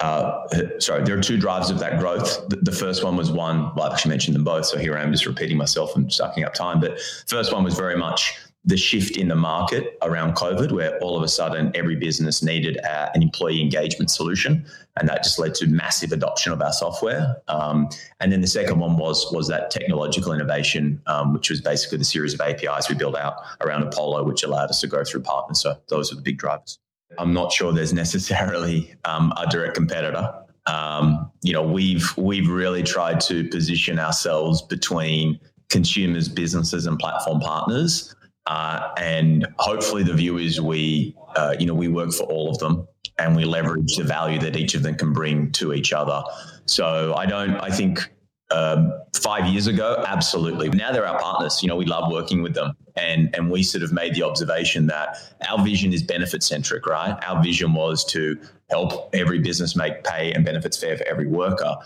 Uh, 0.00 0.46
sorry, 0.78 1.02
there 1.04 1.18
are 1.18 1.20
two 1.20 1.36
drivers 1.36 1.70
of 1.70 1.78
that 1.80 1.98
growth. 1.98 2.48
The, 2.48 2.56
the, 2.56 2.72
first 2.72 3.02
one 3.02 3.16
was 3.16 3.32
one, 3.32 3.74
well, 3.74 3.86
I've 3.86 3.94
actually 3.94 4.10
mentioned 4.10 4.36
them 4.36 4.44
both. 4.44 4.66
So 4.66 4.78
here 4.78 4.96
I 4.96 5.02
am 5.02 5.10
just 5.10 5.26
repeating 5.26 5.56
myself 5.56 5.96
and 5.96 6.12
sucking 6.12 6.44
up 6.44 6.54
time. 6.54 6.78
But 6.78 7.00
first 7.26 7.52
one 7.52 7.64
was 7.64 7.74
very 7.74 7.96
much 7.96 8.38
the 8.64 8.76
shift 8.76 9.16
in 9.16 9.28
the 9.28 9.34
market 9.34 9.96
around 10.02 10.34
COVID, 10.34 10.72
where 10.72 10.98
all 10.98 11.16
of 11.16 11.22
a 11.22 11.28
sudden 11.28 11.72
every 11.74 11.96
business 11.96 12.42
needed 12.42 12.78
uh, 12.84 13.08
an 13.14 13.22
employee 13.22 13.60
engagement 13.60 14.10
solution, 14.10 14.66
and 14.98 15.08
that 15.08 15.24
just 15.24 15.38
led 15.38 15.54
to 15.56 15.66
massive 15.66 16.12
adoption 16.12 16.52
of 16.52 16.60
our 16.60 16.72
software. 16.72 17.36
Um, 17.48 17.88
and 18.20 18.30
then 18.30 18.40
the 18.40 18.46
second 18.46 18.78
one 18.78 18.96
was 18.98 19.32
was 19.32 19.48
that 19.48 19.70
technological 19.70 20.32
innovation, 20.32 21.00
um, 21.06 21.32
which 21.32 21.50
was 21.50 21.60
basically 21.60 21.98
the 21.98 22.04
series 22.04 22.34
of 22.34 22.40
APIs 22.40 22.88
we 22.88 22.94
built 22.94 23.16
out 23.16 23.36
around 23.62 23.84
Apollo, 23.84 24.24
which 24.24 24.42
allowed 24.42 24.70
us 24.70 24.80
to 24.80 24.86
go 24.86 25.02
through 25.02 25.22
partners. 25.22 25.60
So 25.60 25.78
those 25.88 26.12
are 26.12 26.16
the 26.16 26.22
big 26.22 26.38
drivers. 26.38 26.78
I'm 27.18 27.32
not 27.32 27.52
sure 27.52 27.72
there's 27.72 27.92
necessarily 28.04 28.94
um, 29.04 29.32
a 29.36 29.46
direct 29.48 29.74
competitor. 29.74 30.32
Um, 30.66 31.30
you 31.42 31.52
know, 31.52 31.62
we've 31.62 32.06
we've 32.16 32.48
really 32.48 32.82
tried 32.82 33.20
to 33.22 33.48
position 33.48 33.98
ourselves 33.98 34.62
between 34.62 35.40
consumers, 35.70 36.28
businesses, 36.28 36.86
and 36.86 36.98
platform 36.98 37.40
partners, 37.40 38.14
uh, 38.46 38.92
and 38.98 39.46
hopefully 39.58 40.02
the 40.02 40.14
view 40.14 40.38
is 40.38 40.60
we, 40.60 41.14
uh, 41.36 41.54
you 41.58 41.66
know, 41.66 41.74
we 41.74 41.88
work 41.88 42.12
for 42.12 42.24
all 42.24 42.50
of 42.50 42.58
them 42.58 42.86
and 43.18 43.34
we 43.34 43.44
leverage 43.44 43.96
the 43.96 44.04
value 44.04 44.38
that 44.38 44.56
each 44.56 44.74
of 44.74 44.82
them 44.82 44.94
can 44.94 45.12
bring 45.12 45.50
to 45.52 45.72
each 45.72 45.92
other. 45.92 46.22
So 46.66 47.14
I 47.16 47.26
don't. 47.26 47.56
I 47.56 47.70
think 47.70 48.10
um, 48.50 48.92
five 49.14 49.46
years 49.46 49.66
ago, 49.66 50.02
absolutely. 50.06 50.70
Now 50.70 50.92
they're 50.92 51.06
our 51.06 51.20
partners. 51.20 51.62
You 51.62 51.68
know, 51.68 51.76
we 51.76 51.84
love 51.84 52.10
working 52.10 52.42
with 52.42 52.54
them, 52.54 52.76
and 52.96 53.34
and 53.34 53.50
we 53.50 53.62
sort 53.62 53.82
of 53.82 53.92
made 53.92 54.14
the 54.14 54.22
observation 54.22 54.86
that 54.86 55.16
our 55.48 55.62
vision 55.62 55.92
is 55.92 56.02
benefit 56.02 56.42
centric, 56.42 56.86
right? 56.86 57.18
Our 57.26 57.42
vision 57.42 57.74
was 57.74 58.04
to 58.06 58.38
help 58.70 59.14
every 59.14 59.38
business 59.38 59.76
make 59.76 60.04
pay 60.04 60.32
and 60.32 60.44
benefits 60.44 60.76
fair 60.78 60.96
for 60.96 61.04
every 61.06 61.26
worker 61.26 61.76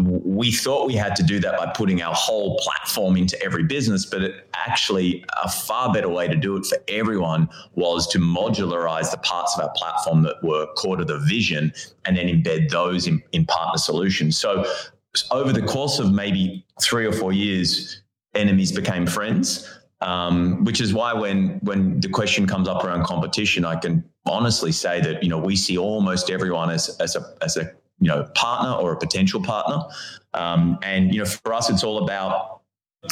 we 0.00 0.50
thought 0.50 0.88
we 0.88 0.94
had 0.94 1.14
to 1.14 1.22
do 1.22 1.38
that 1.38 1.56
by 1.56 1.66
putting 1.66 2.02
our 2.02 2.14
whole 2.14 2.58
platform 2.58 3.16
into 3.16 3.40
every 3.42 3.62
business, 3.62 4.04
but 4.04 4.22
it 4.22 4.48
actually 4.54 5.24
a 5.44 5.48
far 5.48 5.92
better 5.92 6.08
way 6.08 6.26
to 6.26 6.34
do 6.34 6.56
it 6.56 6.66
for 6.66 6.78
everyone 6.88 7.48
was 7.76 8.08
to 8.08 8.18
modularize 8.18 9.12
the 9.12 9.18
parts 9.18 9.56
of 9.56 9.62
our 9.62 9.72
platform 9.76 10.22
that 10.22 10.42
were 10.42 10.66
core 10.74 10.96
to 10.96 11.04
the 11.04 11.18
vision 11.20 11.72
and 12.04 12.16
then 12.16 12.26
embed 12.26 12.70
those 12.70 13.06
in, 13.06 13.22
in 13.30 13.46
partner 13.46 13.78
solutions. 13.78 14.36
So 14.36 14.64
over 15.30 15.52
the 15.52 15.62
course 15.62 15.98
of 15.98 16.12
maybe 16.12 16.64
three 16.80 17.06
or 17.06 17.12
four 17.12 17.32
years, 17.32 18.02
enemies 18.34 18.72
became 18.72 19.06
friends. 19.06 19.68
Um, 20.00 20.64
which 20.64 20.80
is 20.80 20.92
why 20.92 21.12
when 21.12 21.60
when 21.62 22.00
the 22.00 22.08
question 22.08 22.44
comes 22.44 22.66
up 22.66 22.82
around 22.82 23.04
competition, 23.04 23.64
I 23.64 23.76
can 23.76 24.02
honestly 24.26 24.72
say 24.72 25.00
that 25.00 25.22
you 25.22 25.28
know 25.28 25.38
we 25.38 25.54
see 25.54 25.78
almost 25.78 26.28
everyone 26.28 26.70
as 26.70 26.96
as 26.98 27.14
a 27.14 27.34
as 27.40 27.56
a 27.56 27.70
you 28.00 28.08
know 28.08 28.24
partner 28.34 28.72
or 28.72 28.92
a 28.92 28.96
potential 28.96 29.40
partner. 29.40 29.80
Um, 30.34 30.78
and 30.82 31.14
you 31.14 31.20
know, 31.20 31.24
for 31.26 31.54
us, 31.54 31.70
it's 31.70 31.84
all 31.84 32.02
about 32.02 32.62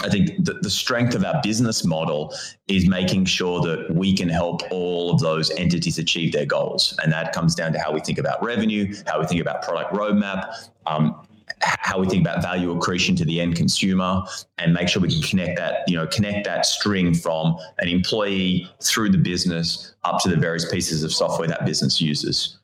I 0.04 0.08
think 0.08 0.44
the, 0.44 0.54
the, 0.54 0.70
strength 0.70 1.16
of 1.16 1.24
our 1.24 1.40
business 1.42 1.84
model 1.84 2.32
is 2.68 2.88
making 2.88 3.24
sure 3.24 3.60
that 3.62 3.92
we 3.92 4.16
can 4.16 4.28
help 4.28 4.62
all 4.70 5.12
of 5.12 5.18
those 5.18 5.50
entities 5.52 5.98
achieve 5.98 6.32
their 6.32 6.46
goals. 6.46 6.96
And 7.02 7.12
that 7.12 7.32
comes 7.32 7.56
down 7.56 7.72
to 7.72 7.80
how 7.80 7.92
we 7.92 7.98
think 8.00 8.18
about 8.18 8.40
revenue, 8.40 8.94
how 9.08 9.18
we 9.18 9.26
think 9.26 9.40
about 9.40 9.62
product 9.62 9.92
roadmap, 9.92 10.70
um, 10.86 11.26
how 11.62 11.98
we 11.98 12.06
think 12.06 12.26
about 12.26 12.42
value 12.42 12.70
accretion 12.76 13.14
to 13.16 13.24
the 13.24 13.40
end 13.40 13.56
consumer 13.56 14.22
and 14.58 14.72
make 14.72 14.88
sure 14.88 15.02
we 15.02 15.10
can 15.10 15.22
connect 15.22 15.58
that, 15.58 15.84
you 15.86 15.96
know, 15.96 16.06
connect 16.06 16.44
that 16.46 16.64
string 16.64 17.14
from 17.14 17.56
an 17.78 17.88
employee 17.88 18.68
through 18.82 19.10
the 19.10 19.18
business 19.18 19.94
up 20.04 20.20
to 20.22 20.28
the 20.28 20.36
various 20.36 20.70
pieces 20.70 21.04
of 21.04 21.12
software 21.12 21.48
that 21.48 21.64
business 21.66 22.00
uses. 22.00 22.60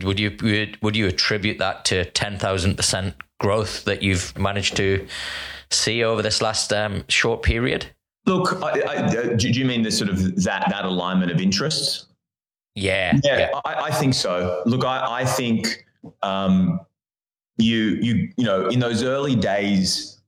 Would 0.00 0.18
you 0.18 0.34
would 0.42 0.78
would 0.82 0.96
you 0.96 1.06
attribute 1.06 1.58
that 1.58 1.84
to 1.86 2.06
ten 2.06 2.38
thousand 2.38 2.76
percent 2.76 3.14
growth 3.40 3.84
that 3.84 4.02
you've 4.02 4.36
managed 4.38 4.76
to 4.76 5.06
see 5.70 6.02
over 6.02 6.22
this 6.22 6.40
last 6.40 6.72
um, 6.72 7.04
short 7.08 7.42
period? 7.42 7.86
Look, 8.24 8.62
I, 8.62 8.80
I, 8.80 8.96
uh, 8.96 9.36
do 9.36 9.50
you 9.50 9.64
mean 9.64 9.82
the 9.82 9.90
sort 9.90 10.08
of 10.08 10.42
that 10.44 10.66
that 10.70 10.84
alignment 10.86 11.30
of 11.30 11.40
interests? 11.40 12.06
Yeah, 12.74 13.18
yeah, 13.22 13.38
yeah. 13.38 13.60
I, 13.66 13.74
I, 13.74 13.90
think 13.90 14.14
so. 14.14 14.62
Look, 14.64 14.82
I, 14.82 15.20
I 15.20 15.24
think 15.26 15.84
um, 16.22 16.80
you 17.62 17.98
you 18.00 18.32
you 18.36 18.44
know 18.44 18.68
in 18.68 18.80
those 18.80 19.02
early 19.02 19.36
days 19.36 20.20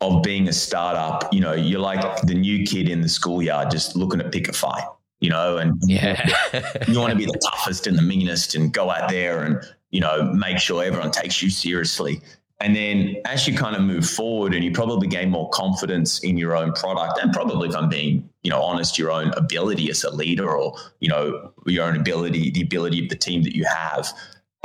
of 0.00 0.22
being 0.22 0.48
a 0.48 0.52
startup, 0.52 1.32
you 1.32 1.40
know, 1.40 1.54
you're 1.54 1.80
like 1.80 2.20
the 2.22 2.34
new 2.34 2.66
kid 2.66 2.88
in 2.88 3.00
the 3.00 3.08
schoolyard 3.08 3.70
just 3.70 3.96
looking 3.96 4.18
to 4.18 4.28
pick 4.28 4.46
a 4.46 4.52
fight 4.52 4.84
you 5.20 5.30
know, 5.30 5.56
and 5.58 5.80
yeah. 5.86 6.28
you 6.88 6.98
want 6.98 7.10
to 7.10 7.16
be 7.16 7.26
the 7.26 7.38
toughest 7.50 7.86
and 7.86 7.96
the 7.96 8.02
meanest 8.02 8.54
and 8.54 8.72
go 8.72 8.90
out 8.90 9.08
there 9.08 9.44
and, 9.44 9.62
you 9.90 10.00
know, 10.00 10.32
make 10.32 10.58
sure 10.58 10.82
everyone 10.82 11.10
takes 11.10 11.42
you 11.42 11.50
seriously. 11.50 12.20
And 12.60 12.74
then 12.74 13.16
as 13.26 13.46
you 13.46 13.56
kind 13.56 13.76
of 13.76 13.82
move 13.82 14.08
forward 14.08 14.54
and 14.54 14.64
you 14.64 14.72
probably 14.72 15.08
gain 15.08 15.30
more 15.30 15.48
confidence 15.50 16.20
in 16.20 16.38
your 16.38 16.56
own 16.56 16.72
product 16.72 17.18
and 17.22 17.32
probably 17.32 17.68
if 17.68 17.76
I'm 17.76 17.88
being, 17.88 18.28
you 18.42 18.50
know, 18.50 18.62
honest, 18.62 18.98
your 18.98 19.10
own 19.10 19.28
ability 19.36 19.90
as 19.90 20.04
a 20.04 20.10
leader 20.10 20.50
or, 20.56 20.74
you 21.00 21.08
know, 21.08 21.52
your 21.66 21.84
own 21.84 21.96
ability, 21.96 22.50
the 22.50 22.62
ability 22.62 23.02
of 23.02 23.10
the 23.10 23.16
team 23.16 23.42
that 23.42 23.54
you 23.54 23.64
have, 23.64 24.10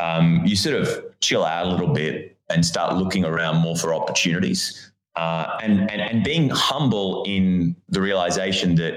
um, 0.05 0.25
you 0.46 0.55
sort 0.55 0.75
of 0.81 0.88
chill 1.20 1.43
out 1.46 1.65
a 1.67 1.70
little 1.70 1.93
bit 1.93 2.38
and 2.50 2.65
start 2.65 2.89
looking 3.01 3.24
around 3.25 3.58
more 3.65 3.77
for 3.77 3.93
opportunities. 3.93 4.91
Uh, 5.15 5.58
and, 5.62 5.91
and, 5.91 6.01
and 6.01 6.24
being 6.24 6.50
humble 6.50 7.24
in 7.27 7.75
the 7.89 8.01
realization 8.01 8.75
that 8.75 8.93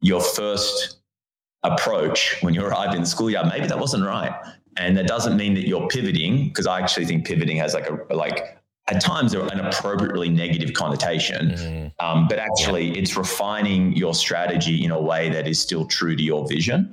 your 0.00 0.20
first 0.20 0.98
approach 1.62 2.36
when 2.42 2.52
you 2.54 2.62
arrived 2.64 2.94
in 2.94 3.00
the 3.00 3.06
schoolyard, 3.06 3.46
maybe 3.46 3.66
that 3.68 3.78
wasn't 3.78 4.04
right. 4.04 4.34
And 4.76 4.96
that 4.96 5.06
doesn't 5.06 5.36
mean 5.36 5.54
that 5.54 5.68
you're 5.68 5.86
pivoting, 5.88 6.48
because 6.48 6.66
I 6.66 6.80
actually 6.80 7.06
think 7.06 7.26
pivoting 7.26 7.58
has 7.58 7.74
like 7.74 7.88
a 7.88 8.14
like 8.14 8.38
at 8.88 9.00
times 9.00 9.34
an 9.34 9.60
appropriately 9.60 10.28
negative 10.28 10.72
connotation. 10.74 11.50
Mm. 11.50 11.92
Um, 12.00 12.26
but 12.26 12.38
actually, 12.38 12.98
it's 12.98 13.16
refining 13.16 13.92
your 14.02 14.14
strategy 14.14 14.84
in 14.84 14.90
a 14.90 15.00
way 15.00 15.28
that 15.28 15.46
is 15.46 15.60
still 15.60 15.84
true 15.86 16.16
to 16.16 16.22
your 16.22 16.48
vision. 16.48 16.92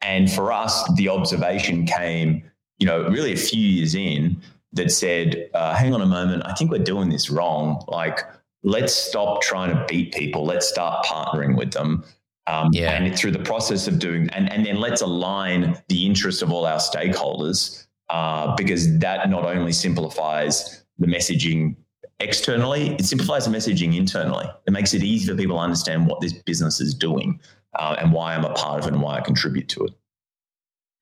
And 0.00 0.30
for 0.36 0.52
us, 0.52 0.72
the 0.96 1.08
observation 1.08 1.86
came, 1.86 2.42
you 2.78 2.86
know, 2.86 3.08
really 3.08 3.32
a 3.32 3.36
few 3.36 3.60
years 3.60 3.94
in 3.94 4.40
that 4.72 4.90
said, 4.90 5.50
uh, 5.54 5.74
hang 5.74 5.94
on 5.94 6.00
a 6.00 6.06
moment, 6.06 6.42
I 6.44 6.54
think 6.54 6.70
we're 6.70 6.78
doing 6.78 7.08
this 7.08 7.30
wrong. 7.30 7.84
Like, 7.88 8.20
let's 8.62 8.94
stop 8.94 9.42
trying 9.42 9.74
to 9.74 9.84
beat 9.88 10.12
people. 10.12 10.44
Let's 10.44 10.68
start 10.68 11.04
partnering 11.04 11.56
with 11.56 11.72
them. 11.72 12.04
Um, 12.46 12.70
yeah. 12.72 12.92
And 12.92 13.16
through 13.16 13.32
the 13.32 13.40
process 13.40 13.88
of 13.88 13.98
doing, 13.98 14.28
and, 14.30 14.50
and 14.50 14.64
then 14.64 14.80
let's 14.80 15.02
align 15.02 15.80
the 15.88 16.06
interest 16.06 16.42
of 16.42 16.50
all 16.50 16.66
our 16.66 16.78
stakeholders 16.78 17.86
uh, 18.08 18.54
because 18.56 18.98
that 19.00 19.28
not 19.28 19.44
only 19.44 19.72
simplifies 19.72 20.84
the 20.98 21.06
messaging 21.06 21.76
externally, 22.20 22.94
it 22.94 23.04
simplifies 23.04 23.44
the 23.44 23.50
messaging 23.50 23.96
internally. 23.96 24.46
It 24.66 24.72
makes 24.72 24.94
it 24.94 25.02
easy 25.02 25.30
for 25.30 25.36
people 25.36 25.56
to 25.56 25.62
understand 25.62 26.06
what 26.06 26.20
this 26.20 26.32
business 26.32 26.80
is 26.80 26.94
doing 26.94 27.38
uh, 27.78 27.96
and 27.98 28.12
why 28.12 28.34
I'm 28.34 28.44
a 28.44 28.52
part 28.54 28.80
of 28.80 28.86
it 28.86 28.94
and 28.94 29.02
why 29.02 29.18
I 29.18 29.20
contribute 29.20 29.68
to 29.70 29.84
it. 29.84 29.92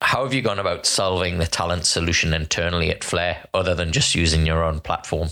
How 0.03 0.25
have 0.25 0.35
you 0.35 0.43
gone 0.43 0.59
about 0.59 0.87
solving 0.87 1.39
the 1.39 1.47
talent 1.47 1.87
solution 1.87 2.35
internally 2.35 2.91
at 2.91 3.03
Flare 3.03 3.47
other 3.55 3.75
than 3.75 3.93
just 3.93 4.15
using 4.15 4.47
your 4.47 4.63
own 4.63 4.81
platform? 4.81 5.31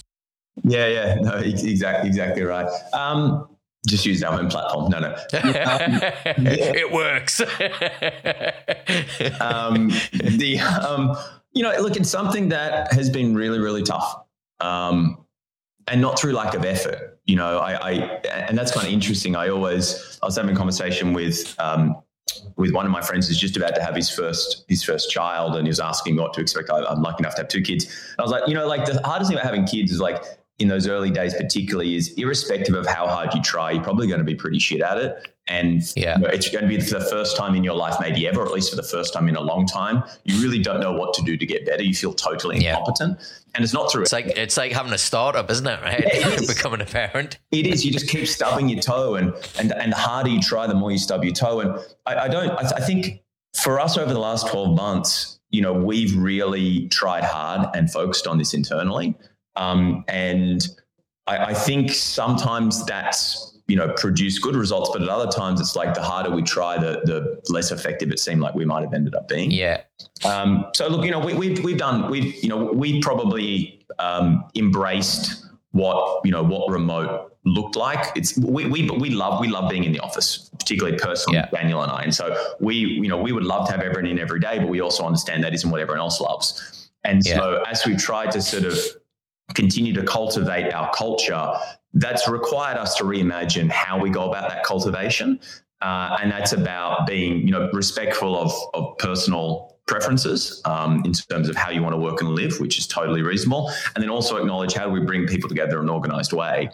Yeah, 0.62 0.86
yeah, 0.86 1.14
no, 1.16 1.38
exactly, 1.38 2.08
exactly 2.08 2.42
right. 2.42 2.70
Um, 2.92 3.48
just 3.86 4.06
use 4.06 4.22
our 4.22 4.38
own 4.38 4.48
platform. 4.48 4.90
No, 4.90 5.00
no. 5.00 5.12
Um, 5.12 5.18
it 6.46 6.90
works. 6.90 7.40
um, 9.40 9.88
the 10.12 10.60
um, 10.60 11.16
you 11.52 11.62
know, 11.62 11.74
look, 11.80 11.96
it's 11.96 12.10
something 12.10 12.48
that 12.48 12.92
has 12.92 13.10
been 13.10 13.34
really, 13.34 13.58
really 13.58 13.82
tough, 13.82 14.24
um, 14.60 15.24
and 15.86 16.00
not 16.00 16.18
through 16.18 16.32
lack 16.32 16.54
of 16.54 16.64
effort. 16.64 17.20
You 17.26 17.36
know, 17.36 17.58
I, 17.58 17.74
I 17.74 17.90
and 18.24 18.56
that's 18.56 18.72
kind 18.72 18.86
of 18.86 18.92
interesting. 18.92 19.36
I 19.36 19.48
always 19.48 20.18
I 20.22 20.26
was 20.26 20.36
having 20.36 20.54
a 20.54 20.58
conversation 20.58 21.12
with 21.12 21.54
um, 21.58 21.96
with 22.56 22.72
one 22.72 22.86
of 22.86 22.92
my 22.92 23.00
friends 23.00 23.28
who's 23.28 23.38
just 23.38 23.56
about 23.56 23.74
to 23.74 23.82
have 23.82 23.94
his 23.94 24.10
first 24.10 24.64
his 24.68 24.82
first 24.82 25.10
child, 25.10 25.56
and 25.56 25.66
he 25.66 25.70
was 25.70 25.80
asking 25.80 26.16
what 26.16 26.32
to 26.34 26.40
expect. 26.40 26.70
I, 26.70 26.90
am 26.90 27.02
lucky 27.02 27.22
enough 27.22 27.34
to 27.36 27.42
have 27.42 27.48
two 27.48 27.62
kids. 27.62 27.84
And 27.84 28.20
I 28.20 28.22
was 28.22 28.30
like, 28.30 28.48
you 28.48 28.54
know, 28.54 28.66
like 28.66 28.84
the 28.84 29.00
hardest 29.04 29.30
thing 29.30 29.38
about 29.38 29.46
having 29.46 29.66
kids 29.66 29.92
is 29.92 30.00
like 30.00 30.22
in 30.58 30.68
those 30.68 30.86
early 30.86 31.10
days, 31.10 31.34
particularly, 31.34 31.96
is 31.96 32.14
irrespective 32.16 32.74
of 32.74 32.86
how 32.86 33.06
hard 33.06 33.34
you 33.34 33.42
try, 33.42 33.72
you're 33.72 33.82
probably 33.82 34.06
going 34.06 34.20
to 34.20 34.24
be 34.24 34.34
pretty 34.34 34.58
shit 34.58 34.80
at 34.80 34.98
it. 34.98 35.28
And 35.46 35.82
yeah. 35.94 36.16
you 36.16 36.22
know, 36.22 36.28
it's 36.28 36.48
going 36.48 36.62
to 36.62 36.68
be 36.68 36.80
for 36.80 36.98
the 36.98 37.04
first 37.04 37.36
time 37.36 37.54
in 37.54 37.62
your 37.64 37.74
life, 37.74 37.96
maybe 38.00 38.26
ever, 38.26 38.40
or 38.40 38.46
at 38.46 38.52
least 38.52 38.70
for 38.70 38.76
the 38.76 38.82
first 38.82 39.12
time 39.12 39.28
in 39.28 39.36
a 39.36 39.42
long 39.42 39.66
time. 39.66 40.02
You 40.24 40.40
really 40.40 40.60
don't 40.60 40.80
know 40.80 40.92
what 40.92 41.12
to 41.14 41.22
do 41.22 41.36
to 41.36 41.44
get 41.44 41.66
better. 41.66 41.82
You 41.82 41.94
feel 41.94 42.14
totally 42.14 42.64
incompetent. 42.64 43.18
Yeah. 43.18 43.26
And 43.54 43.62
it's 43.64 43.74
not 43.74 43.92
through 43.92 44.02
it's 44.02 44.12
like 44.12 44.26
it's 44.26 44.56
like 44.56 44.72
having 44.72 44.92
a 44.92 44.98
startup, 44.98 45.50
isn't 45.50 45.66
it? 45.66 45.82
Right? 45.82 46.00
Yeah, 46.00 46.28
it 46.28 46.48
Becoming 46.54 46.80
a 46.80 46.86
parent. 46.86 47.38
It 47.50 47.66
is. 47.66 47.84
You 47.84 47.92
just 47.92 48.08
keep 48.08 48.26
stubbing 48.26 48.68
your 48.68 48.80
toe, 48.80 49.16
and 49.16 49.34
and 49.58 49.72
and 49.72 49.92
the 49.92 49.96
harder 49.96 50.30
you 50.30 50.40
try, 50.40 50.66
the 50.66 50.74
more 50.74 50.90
you 50.90 50.98
stub 50.98 51.24
your 51.24 51.34
toe. 51.34 51.60
And 51.60 51.78
I, 52.06 52.24
I 52.24 52.28
don't. 52.28 52.50
I, 52.50 52.76
I 52.76 52.80
think 52.80 53.22
for 53.54 53.78
us 53.78 53.98
over 53.98 54.12
the 54.12 54.18
last 54.18 54.48
twelve 54.48 54.74
months, 54.74 55.38
you 55.50 55.60
know, 55.60 55.72
we've 55.72 56.16
really 56.16 56.88
tried 56.88 57.22
hard 57.22 57.68
and 57.76 57.92
focused 57.92 58.26
on 58.26 58.38
this 58.38 58.54
internally. 58.54 59.14
Um, 59.56 60.04
and 60.08 60.66
I, 61.26 61.38
I 61.46 61.54
think 61.54 61.90
sometimes 61.90 62.84
that's 62.86 63.54
you 63.66 63.76
know 63.76 63.92
produce 63.96 64.38
good 64.38 64.56
results 64.56 64.90
but 64.92 65.00
at 65.02 65.08
other 65.08 65.30
times 65.30 65.58
it's 65.58 65.74
like 65.74 65.94
the 65.94 66.02
harder 66.02 66.30
we 66.30 66.42
try 66.42 66.76
the 66.76 67.00
the 67.04 67.40
less 67.50 67.70
effective 67.70 68.10
it 68.10 68.18
seemed 68.18 68.42
like 68.42 68.54
we 68.54 68.64
might 68.64 68.82
have 68.82 68.92
ended 68.92 69.14
up 69.14 69.28
being. 69.28 69.50
Yeah. 69.50 69.82
Um, 70.24 70.66
so 70.74 70.88
look 70.88 71.04
you 71.04 71.10
know 71.10 71.20
we, 71.20 71.34
we've 71.34 71.62
we've 71.64 71.78
done 71.78 72.10
we've 72.10 72.42
you 72.42 72.48
know 72.48 72.72
we 72.72 73.00
probably 73.00 73.84
um, 73.98 74.44
embraced 74.54 75.46
what 75.70 76.24
you 76.24 76.30
know 76.30 76.42
what 76.42 76.70
remote 76.70 77.32
looked 77.46 77.76
like. 77.76 78.06
It's 78.16 78.36
we, 78.38 78.66
we 78.66 78.88
we 78.90 79.10
love 79.10 79.40
we 79.40 79.48
love 79.48 79.70
being 79.70 79.84
in 79.84 79.92
the 79.92 80.00
office 80.00 80.50
particularly 80.58 80.96
personally 80.98 81.38
yeah. 81.38 81.48
daniel 81.50 81.82
and 81.82 81.92
i. 81.92 82.02
And 82.02 82.14
so 82.14 82.54
we 82.60 82.74
you 82.74 83.08
know 83.08 83.20
we 83.20 83.32
would 83.32 83.44
love 83.44 83.66
to 83.66 83.72
have 83.72 83.80
everyone 83.80 84.06
in 84.06 84.18
every 84.18 84.40
day 84.40 84.58
but 84.58 84.68
we 84.68 84.80
also 84.80 85.04
understand 85.04 85.42
that 85.44 85.54
isn't 85.54 85.70
what 85.70 85.80
everyone 85.80 86.00
else 86.00 86.20
loves. 86.20 86.90
And 87.04 87.24
yeah. 87.24 87.36
so 87.36 87.62
as 87.66 87.84
we 87.86 87.96
tried 87.96 88.30
to 88.32 88.42
sort 88.42 88.64
of 88.64 88.78
continue 89.54 89.92
to 89.92 90.02
cultivate 90.02 90.72
our 90.72 90.92
culture, 90.94 91.52
that's 91.92 92.28
required 92.28 92.76
us 92.76 92.94
to 92.96 93.04
reimagine 93.04 93.70
how 93.70 93.98
we 93.98 94.10
go 94.10 94.28
about 94.28 94.48
that 94.48 94.64
cultivation. 94.64 95.38
Uh, 95.82 96.16
and 96.22 96.32
that's 96.32 96.52
about 96.52 97.06
being, 97.06 97.46
you 97.46 97.50
know, 97.50 97.68
respectful 97.72 98.38
of, 98.38 98.52
of 98.72 98.96
personal 98.98 99.76
preferences 99.86 100.62
um, 100.64 101.02
in 101.04 101.12
terms 101.12 101.48
of 101.48 101.56
how 101.56 101.70
you 101.70 101.82
want 101.82 101.92
to 101.92 101.98
work 101.98 102.22
and 102.22 102.30
live, 102.30 102.58
which 102.58 102.78
is 102.78 102.86
totally 102.86 103.20
reasonable. 103.20 103.70
And 103.94 104.02
then 104.02 104.08
also 104.08 104.36
acknowledge 104.36 104.72
how 104.72 104.86
do 104.86 104.90
we 104.90 105.00
bring 105.00 105.26
people 105.26 105.48
together 105.48 105.76
in 105.76 105.84
an 105.84 105.90
organized 105.90 106.32
way. 106.32 106.70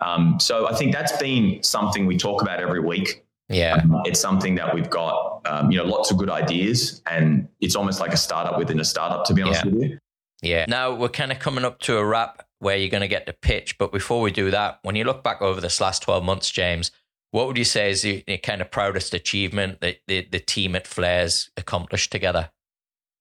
Um, 0.00 0.38
so 0.38 0.68
I 0.68 0.74
think 0.74 0.92
that's 0.92 1.16
been 1.16 1.62
something 1.62 2.06
we 2.06 2.16
talk 2.16 2.40
about 2.40 2.60
every 2.60 2.80
week. 2.80 3.24
Yeah, 3.48 3.74
um, 3.74 4.00
it's 4.04 4.20
something 4.20 4.54
that 4.54 4.74
we've 4.74 4.88
got, 4.88 5.42
um, 5.46 5.70
you 5.70 5.76
know, 5.76 5.84
lots 5.84 6.10
of 6.10 6.16
good 6.16 6.30
ideas, 6.30 7.02
and 7.06 7.48
it's 7.60 7.76
almost 7.76 8.00
like 8.00 8.12
a 8.12 8.16
startup 8.16 8.58
within 8.58 8.80
a 8.80 8.84
startup, 8.84 9.24
to 9.26 9.34
be 9.34 9.42
honest 9.42 9.64
yeah. 9.64 9.70
with 9.70 9.82
you. 9.82 9.98
Yeah. 10.42 10.66
Now 10.68 10.94
we're 10.94 11.08
kind 11.08 11.32
of 11.32 11.38
coming 11.38 11.64
up 11.64 11.78
to 11.80 11.96
a 11.96 12.04
wrap 12.04 12.44
where 12.58 12.76
you're 12.76 12.90
going 12.90 13.02
to 13.02 13.08
get 13.08 13.26
the 13.26 13.32
pitch. 13.32 13.78
But 13.78 13.92
before 13.92 14.20
we 14.20 14.30
do 14.30 14.50
that, 14.50 14.78
when 14.82 14.94
you 14.94 15.04
look 15.04 15.24
back 15.24 15.40
over 15.40 15.60
this 15.60 15.80
last 15.80 16.02
12 16.02 16.22
months, 16.22 16.50
James, 16.50 16.90
what 17.32 17.46
would 17.46 17.56
you 17.56 17.64
say 17.64 17.90
is 17.90 18.02
the, 18.02 18.22
the 18.26 18.38
kind 18.38 18.60
of 18.60 18.70
proudest 18.70 19.14
achievement 19.14 19.80
that 19.80 19.96
the, 20.06 20.26
the 20.30 20.38
team 20.38 20.76
at 20.76 20.86
Flare's 20.86 21.50
accomplished 21.56 22.12
together? 22.12 22.50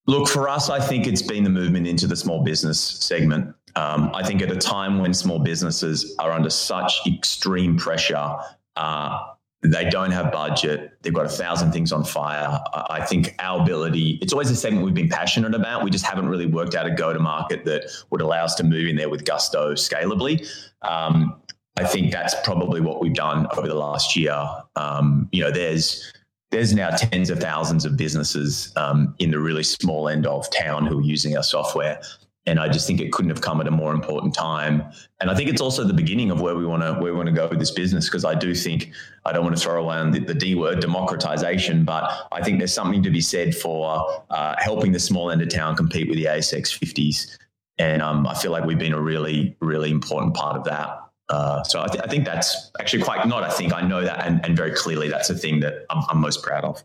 Look, 0.08 0.28
for 0.28 0.50
us, 0.50 0.70
I 0.70 0.80
think 0.80 1.08
it's 1.08 1.22
been 1.22 1.44
the 1.44 1.50
movement 1.50 1.88
into 1.88 2.08
the 2.08 2.16
small 2.16 2.44
business 2.44 2.80
segment. 2.80 3.56
Um, 3.76 4.12
I 4.14 4.24
think 4.24 4.42
at 4.42 4.52
a 4.52 4.58
time 4.58 5.00
when 5.00 5.14
small 5.14 5.40
businesses 5.40 6.16
are 6.20 6.32
under 6.32 6.50
such 6.50 7.02
extreme 7.08 7.78
pressure, 7.78 8.36
uh, 8.76 9.31
they 9.64 9.90
don't 9.90 10.12
have 10.12 10.32
budget. 10.32 10.98
They've 11.02 11.14
got 11.14 11.26
a 11.26 11.30
thousand 11.30 11.72
things 11.72 11.92
on 11.92 12.04
fire. 12.04 12.60
I 12.90 13.06
think 13.06 13.36
our 13.40 13.62
ability, 13.62 14.18
it's 14.22 14.34
always 14.34 14.50
a 14.50 14.56
segment 14.56 14.84
we've 14.84 14.94
been 14.94 15.10
passionate 15.10 15.54
about. 15.54 15.84
We 15.84 15.92
just 15.92 16.06
haven't 16.06 16.30
really 16.30 16.48
worked 16.48 16.74
out 16.74 16.88
a 16.88 16.92
go 16.92 17.14
to 17.14 17.20
market 17.20 17.64
that 17.66 17.86
would 18.10 18.22
allow 18.22 18.44
us 18.44 18.56
to 18.56 18.64
move 18.64 18.88
in 18.88 18.96
there 18.96 19.10
with 19.10 19.24
gusto 19.24 19.74
scalably. 19.74 20.48
Um, 20.82 21.40
I 21.78 21.86
think 21.86 22.12
that's 22.12 22.36
probably 22.44 22.82
what 22.82 23.02
we've 23.02 23.14
done 23.14 23.48
over 23.56 23.68
the 23.68 23.76
last 23.76 24.16
year. 24.16 24.36
Um, 24.76 25.30
you 25.32 25.42
know, 25.42 25.52
there's 25.52 26.12
there's 26.50 26.74
now 26.74 26.90
tens 26.90 27.30
of 27.30 27.40
thousands 27.40 27.86
of 27.86 27.96
businesses 27.96 28.74
um, 28.76 29.16
in 29.20 29.32
the 29.32 29.40
really 29.40 29.64
small 29.64 30.10
end 30.10 30.28
of 30.28 30.50
town 30.52 30.86
who 30.86 31.00
are 31.00 31.04
using 31.04 31.38
our 31.38 31.44
software. 31.44 32.02
And 32.48 32.60
I 32.60 32.70
just 32.70 32.88
think 32.88 33.00
it 33.00 33.12
couldn't 33.12 33.30
have 33.30 33.42
come 33.42 33.62
at 33.62 33.68
a 33.68 33.72
more 33.72 33.94
important 33.94 34.34
time. 34.34 34.84
And 35.20 35.30
I 35.30 35.36
think 35.36 35.50
it's 35.50 35.62
also 35.62 35.84
the 35.84 35.94
beginning 35.94 36.32
of 36.32 36.42
where 36.42 36.56
we 36.56 36.66
want 36.66 36.82
to 36.82 36.94
where 36.94 37.12
we 37.12 37.18
want 37.18 37.28
to 37.28 37.34
go 37.34 37.48
with 37.48 37.60
this 37.60 37.70
business 37.70 38.08
because 38.08 38.26
I 38.26 38.34
do 38.34 38.56
think 38.56 38.92
I 39.26 39.32
don't 39.32 39.44
want 39.44 39.56
to 39.56 39.62
throw 39.62 39.88
around 39.88 40.12
the, 40.12 40.20
the 40.20 40.34
D 40.34 40.56
word 40.56 40.80
democratization, 40.80 41.86
but 41.86 42.28
I 42.32 42.42
think 42.42 42.58
there's 42.58 42.74
something 42.74 43.04
to 43.04 43.12
be 43.12 43.22
said 43.22 43.56
for 43.56 44.24
uh, 44.32 44.56
helping 44.58 44.92
the 44.92 45.00
small 45.00 45.30
end 45.30 45.42
of 45.44 45.50
town 45.50 45.76
compete 45.76 46.08
with 46.08 46.18
the 46.18 46.26
ASX 46.26 46.78
50s. 46.78 47.38
And 47.78 48.02
um, 48.02 48.26
I 48.26 48.34
feel 48.34 48.52
like 48.52 48.66
we've 48.66 48.80
been 48.80 48.94
a 48.94 49.02
really 49.02 49.56
really 49.60 49.92
important 49.92 50.34
part 50.34 50.58
of 50.58 50.64
that. 50.64 50.98
Uh, 51.30 51.64
so 51.64 51.82
I, 51.82 51.88
th- 51.88 52.04
I, 52.04 52.08
think 52.08 52.26
that's 52.26 52.72
actually 52.80 53.04
quite 53.04 53.26
not. 53.26 53.44
I 53.44 53.50
think 53.50 53.72
I 53.72 53.80
know 53.80 54.04
that, 54.04 54.28
and, 54.28 54.46
and 54.46 54.58
very 54.58 54.72
clearly 54.72 55.08
that's 55.08 55.30
the 55.30 55.38
thing 55.38 55.62
that 55.62 55.86
I'm, 55.90 56.04
I'm 56.10 56.20
most 56.20 56.44
proud 56.44 56.66
of 56.66 56.84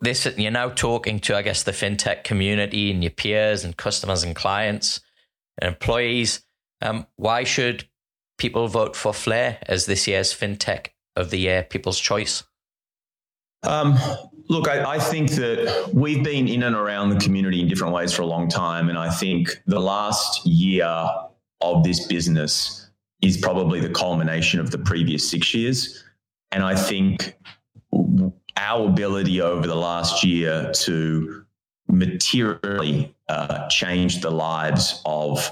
this 0.00 0.26
you're 0.36 0.50
now 0.50 0.68
talking 0.68 1.18
to 1.20 1.36
i 1.36 1.42
guess 1.42 1.62
the 1.62 1.72
fintech 1.72 2.24
community 2.24 2.90
and 2.90 3.02
your 3.02 3.10
peers 3.10 3.64
and 3.64 3.76
customers 3.76 4.22
and 4.22 4.34
clients 4.34 5.00
and 5.58 5.68
employees. 5.68 6.44
Um, 6.82 7.06
why 7.16 7.44
should 7.44 7.88
people 8.38 8.68
vote 8.68 8.96
for 8.96 9.12
flare 9.12 9.58
as 9.62 9.86
this 9.86 10.06
year's 10.06 10.34
fintech 10.34 10.88
of 11.16 11.30
the 11.30 11.38
year 11.38 11.62
people's 11.62 11.98
choice? 11.98 12.42
Um, 13.62 13.96
look 14.48 14.68
I, 14.68 14.84
I 14.84 14.98
think 14.98 15.30
that 15.32 15.90
we've 15.94 16.22
been 16.22 16.48
in 16.48 16.64
and 16.64 16.76
around 16.76 17.10
the 17.10 17.18
community 17.18 17.60
in 17.60 17.68
different 17.68 17.94
ways 17.94 18.12
for 18.12 18.20
a 18.20 18.26
long 18.26 18.46
time 18.46 18.90
and 18.90 18.98
i 18.98 19.08
think 19.08 19.62
the 19.66 19.80
last 19.80 20.44
year 20.44 21.08
of 21.62 21.82
this 21.82 22.06
business 22.06 22.90
is 23.22 23.38
probably 23.38 23.80
the 23.80 23.88
culmination 23.88 24.60
of 24.60 24.70
the 24.70 24.76
previous 24.76 25.26
six 25.26 25.54
years. 25.54 26.04
And 26.52 26.62
i 26.62 26.76
think 26.76 27.34
our 28.56 28.88
ability 28.88 29.40
over 29.40 29.66
the 29.66 29.74
last 29.74 30.24
year 30.24 30.70
to 30.72 31.44
materially 31.88 33.14
uh, 33.28 33.68
change 33.68 34.20
the 34.20 34.30
lives 34.30 35.02
of 35.04 35.50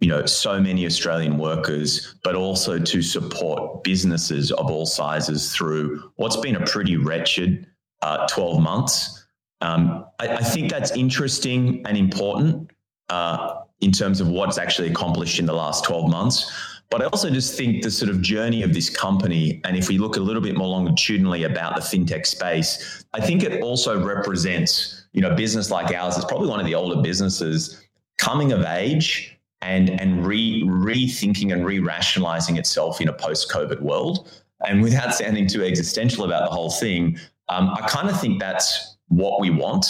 you 0.00 0.08
know 0.08 0.26
so 0.26 0.60
many 0.60 0.84
Australian 0.86 1.38
workers, 1.38 2.14
but 2.22 2.34
also 2.34 2.78
to 2.78 3.02
support 3.02 3.82
businesses 3.82 4.52
of 4.52 4.70
all 4.70 4.86
sizes 4.86 5.54
through 5.54 6.12
what's 6.16 6.36
been 6.36 6.56
a 6.56 6.66
pretty 6.66 6.96
wretched 6.96 7.66
uh, 8.02 8.26
12 8.28 8.60
months. 8.60 9.26
Um, 9.62 10.04
I, 10.20 10.28
I, 10.28 10.42
think 10.42 10.70
that's 10.70 10.90
interesting 10.90 11.82
and 11.86 11.96
important 11.96 12.70
uh, 13.08 13.62
in 13.80 13.90
terms 13.90 14.20
of 14.20 14.28
what's 14.28 14.58
actually 14.58 14.90
accomplished 14.90 15.38
in 15.38 15.46
the 15.46 15.54
last 15.54 15.84
12 15.84 16.10
months. 16.10 16.52
But 16.90 17.02
I 17.02 17.06
also 17.06 17.30
just 17.30 17.56
think 17.56 17.82
the 17.82 17.90
sort 17.90 18.10
of 18.10 18.22
journey 18.22 18.62
of 18.62 18.72
this 18.72 18.88
company, 18.88 19.60
and 19.64 19.76
if 19.76 19.88
we 19.88 19.98
look 19.98 20.16
a 20.16 20.20
little 20.20 20.42
bit 20.42 20.56
more 20.56 20.68
longitudinally 20.68 21.44
about 21.44 21.74
the 21.74 21.80
fintech 21.80 22.26
space, 22.26 23.04
I 23.12 23.20
think 23.20 23.42
it 23.42 23.60
also 23.60 24.02
represents, 24.04 25.06
you 25.12 25.20
know, 25.20 25.34
business 25.34 25.70
like 25.70 25.92
ours. 25.92 26.16
It's 26.16 26.24
probably 26.26 26.48
one 26.48 26.60
of 26.60 26.66
the 26.66 26.74
older 26.74 27.02
businesses 27.02 27.82
coming 28.18 28.52
of 28.52 28.64
age 28.64 29.36
and 29.62 30.00
and 30.00 30.24
re 30.24 30.62
rethinking 30.64 31.52
and 31.52 31.64
re-rationalizing 31.64 32.56
itself 32.56 33.00
in 33.00 33.08
a 33.08 33.12
post-COVID 33.12 33.80
world. 33.80 34.30
And 34.66 34.80
without 34.82 35.14
sounding 35.14 35.48
too 35.48 35.64
existential 35.64 36.24
about 36.24 36.48
the 36.48 36.54
whole 36.54 36.70
thing, 36.70 37.18
um, 37.48 37.70
I 37.70 37.86
kind 37.88 38.08
of 38.08 38.20
think 38.20 38.40
that's 38.40 38.96
what 39.08 39.40
we 39.40 39.50
want 39.50 39.86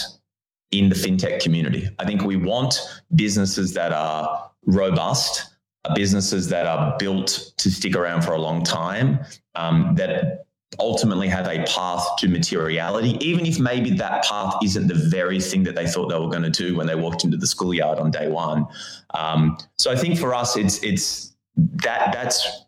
in 0.73 0.89
the 0.89 0.95
fintech 0.95 1.41
community. 1.41 1.89
I 1.99 2.05
think 2.05 2.23
we 2.23 2.37
want 2.37 2.79
businesses 3.15 3.73
that 3.75 3.93
are 3.93 4.51
robust 4.65 5.56
businesses 5.95 6.49
that 6.49 6.67
are 6.67 6.97
built 6.99 7.53
to 7.57 7.71
stick 7.71 7.97
around 7.97 8.23
for 8.23 8.33
a 8.33 8.39
long 8.39 8.65
time, 8.65 9.21
um, 9.55 9.95
that 9.97 10.47
ultimately 10.79 11.29
have 11.29 11.47
a 11.47 11.65
path 11.65 12.05
to 12.19 12.29
materiality, 12.29 13.17
even 13.21 13.47
if 13.47 13.59
maybe 13.59 13.91
that 13.91 14.25
path 14.25 14.55
isn't 14.63 14.89
the 14.89 14.95
very 14.95 15.41
thing 15.41 15.63
that 15.63 15.75
they 15.75 15.87
thought 15.87 16.09
they 16.09 16.19
were 16.19 16.29
going 16.29 16.43
to 16.43 16.51
do 16.51 16.77
when 16.77 16.87
they 16.87 16.95
walked 16.95 17.25
into 17.25 17.37
the 17.37 17.47
schoolyard 17.47 17.99
on 17.99 18.11
day 18.11 18.29
one. 18.29 18.67
Um, 19.15 19.57
so 19.77 19.91
I 19.91 19.97
think 19.97 20.19
for 20.19 20.35
us, 20.35 20.57
it's 20.57 20.83
it's 20.83 21.35
that 21.57 22.13
that's 22.13 22.65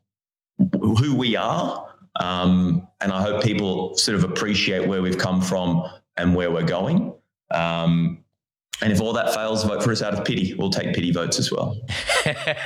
who 0.81 1.15
we 1.15 1.37
are, 1.37 1.95
um, 2.21 2.87
and 3.01 3.13
I 3.13 3.21
hope 3.23 3.43
people 3.43 3.97
sort 3.97 4.17
of 4.17 4.25
appreciate 4.25 4.87
where 4.87 5.03
we've 5.03 5.19
come 5.19 5.41
from 5.41 5.85
and 6.17 6.35
where 6.35 6.51
we're 6.51 6.63
going. 6.63 7.15
Um, 7.51 8.25
and 8.81 8.93
if 8.93 9.01
all 9.01 9.13
that 9.13 9.35
fails, 9.35 9.65
vote 9.65 9.83
for 9.83 9.91
us 9.91 10.03
out 10.03 10.15
of 10.15 10.25
pity. 10.25 10.55
We'll 10.55 10.71
take 10.71 10.95
pity 10.95 11.11
votes 11.11 11.39
as 11.39 11.51
well. 11.51 11.81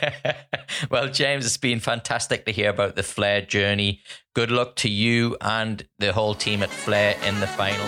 well, 0.91 1.09
James, 1.09 1.47
it's 1.47 1.57
been 1.57 1.81
fantastic 1.81 2.45
to 2.47 2.53
hear 2.53 2.71
about 2.71 2.97
the 2.97 3.03
Flare 3.03 3.43
journey. 3.43 4.03
Good 4.35 4.51
luck 4.51 4.77
to 4.77 4.91
you 4.91 5.37
and 5.41 5.87
the 5.99 6.13
whole 6.13 6.35
team 6.35 6.63
at 6.63 6.71
Flare 6.71 7.17
in 7.27 7.41
the 7.41 7.47
final. 7.47 7.87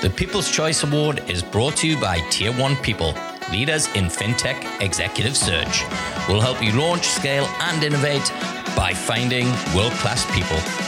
The 0.00 0.10
People's 0.10 0.50
Choice 0.50 0.84
Award 0.84 1.28
is 1.28 1.42
brought 1.42 1.76
to 1.78 1.88
you 1.88 1.98
by 1.98 2.20
Tier 2.30 2.52
1 2.52 2.76
People, 2.76 3.14
leaders 3.50 3.86
in 3.94 4.04
fintech 4.04 4.80
executive 4.80 5.36
search. 5.36 5.82
We'll 6.28 6.40
help 6.40 6.62
you 6.62 6.72
launch, 6.72 7.06
scale, 7.06 7.46
and 7.60 7.82
innovate 7.82 8.30
by 8.76 8.92
finding 8.94 9.46
world 9.74 9.92
class 9.92 10.24
people. 10.34 10.83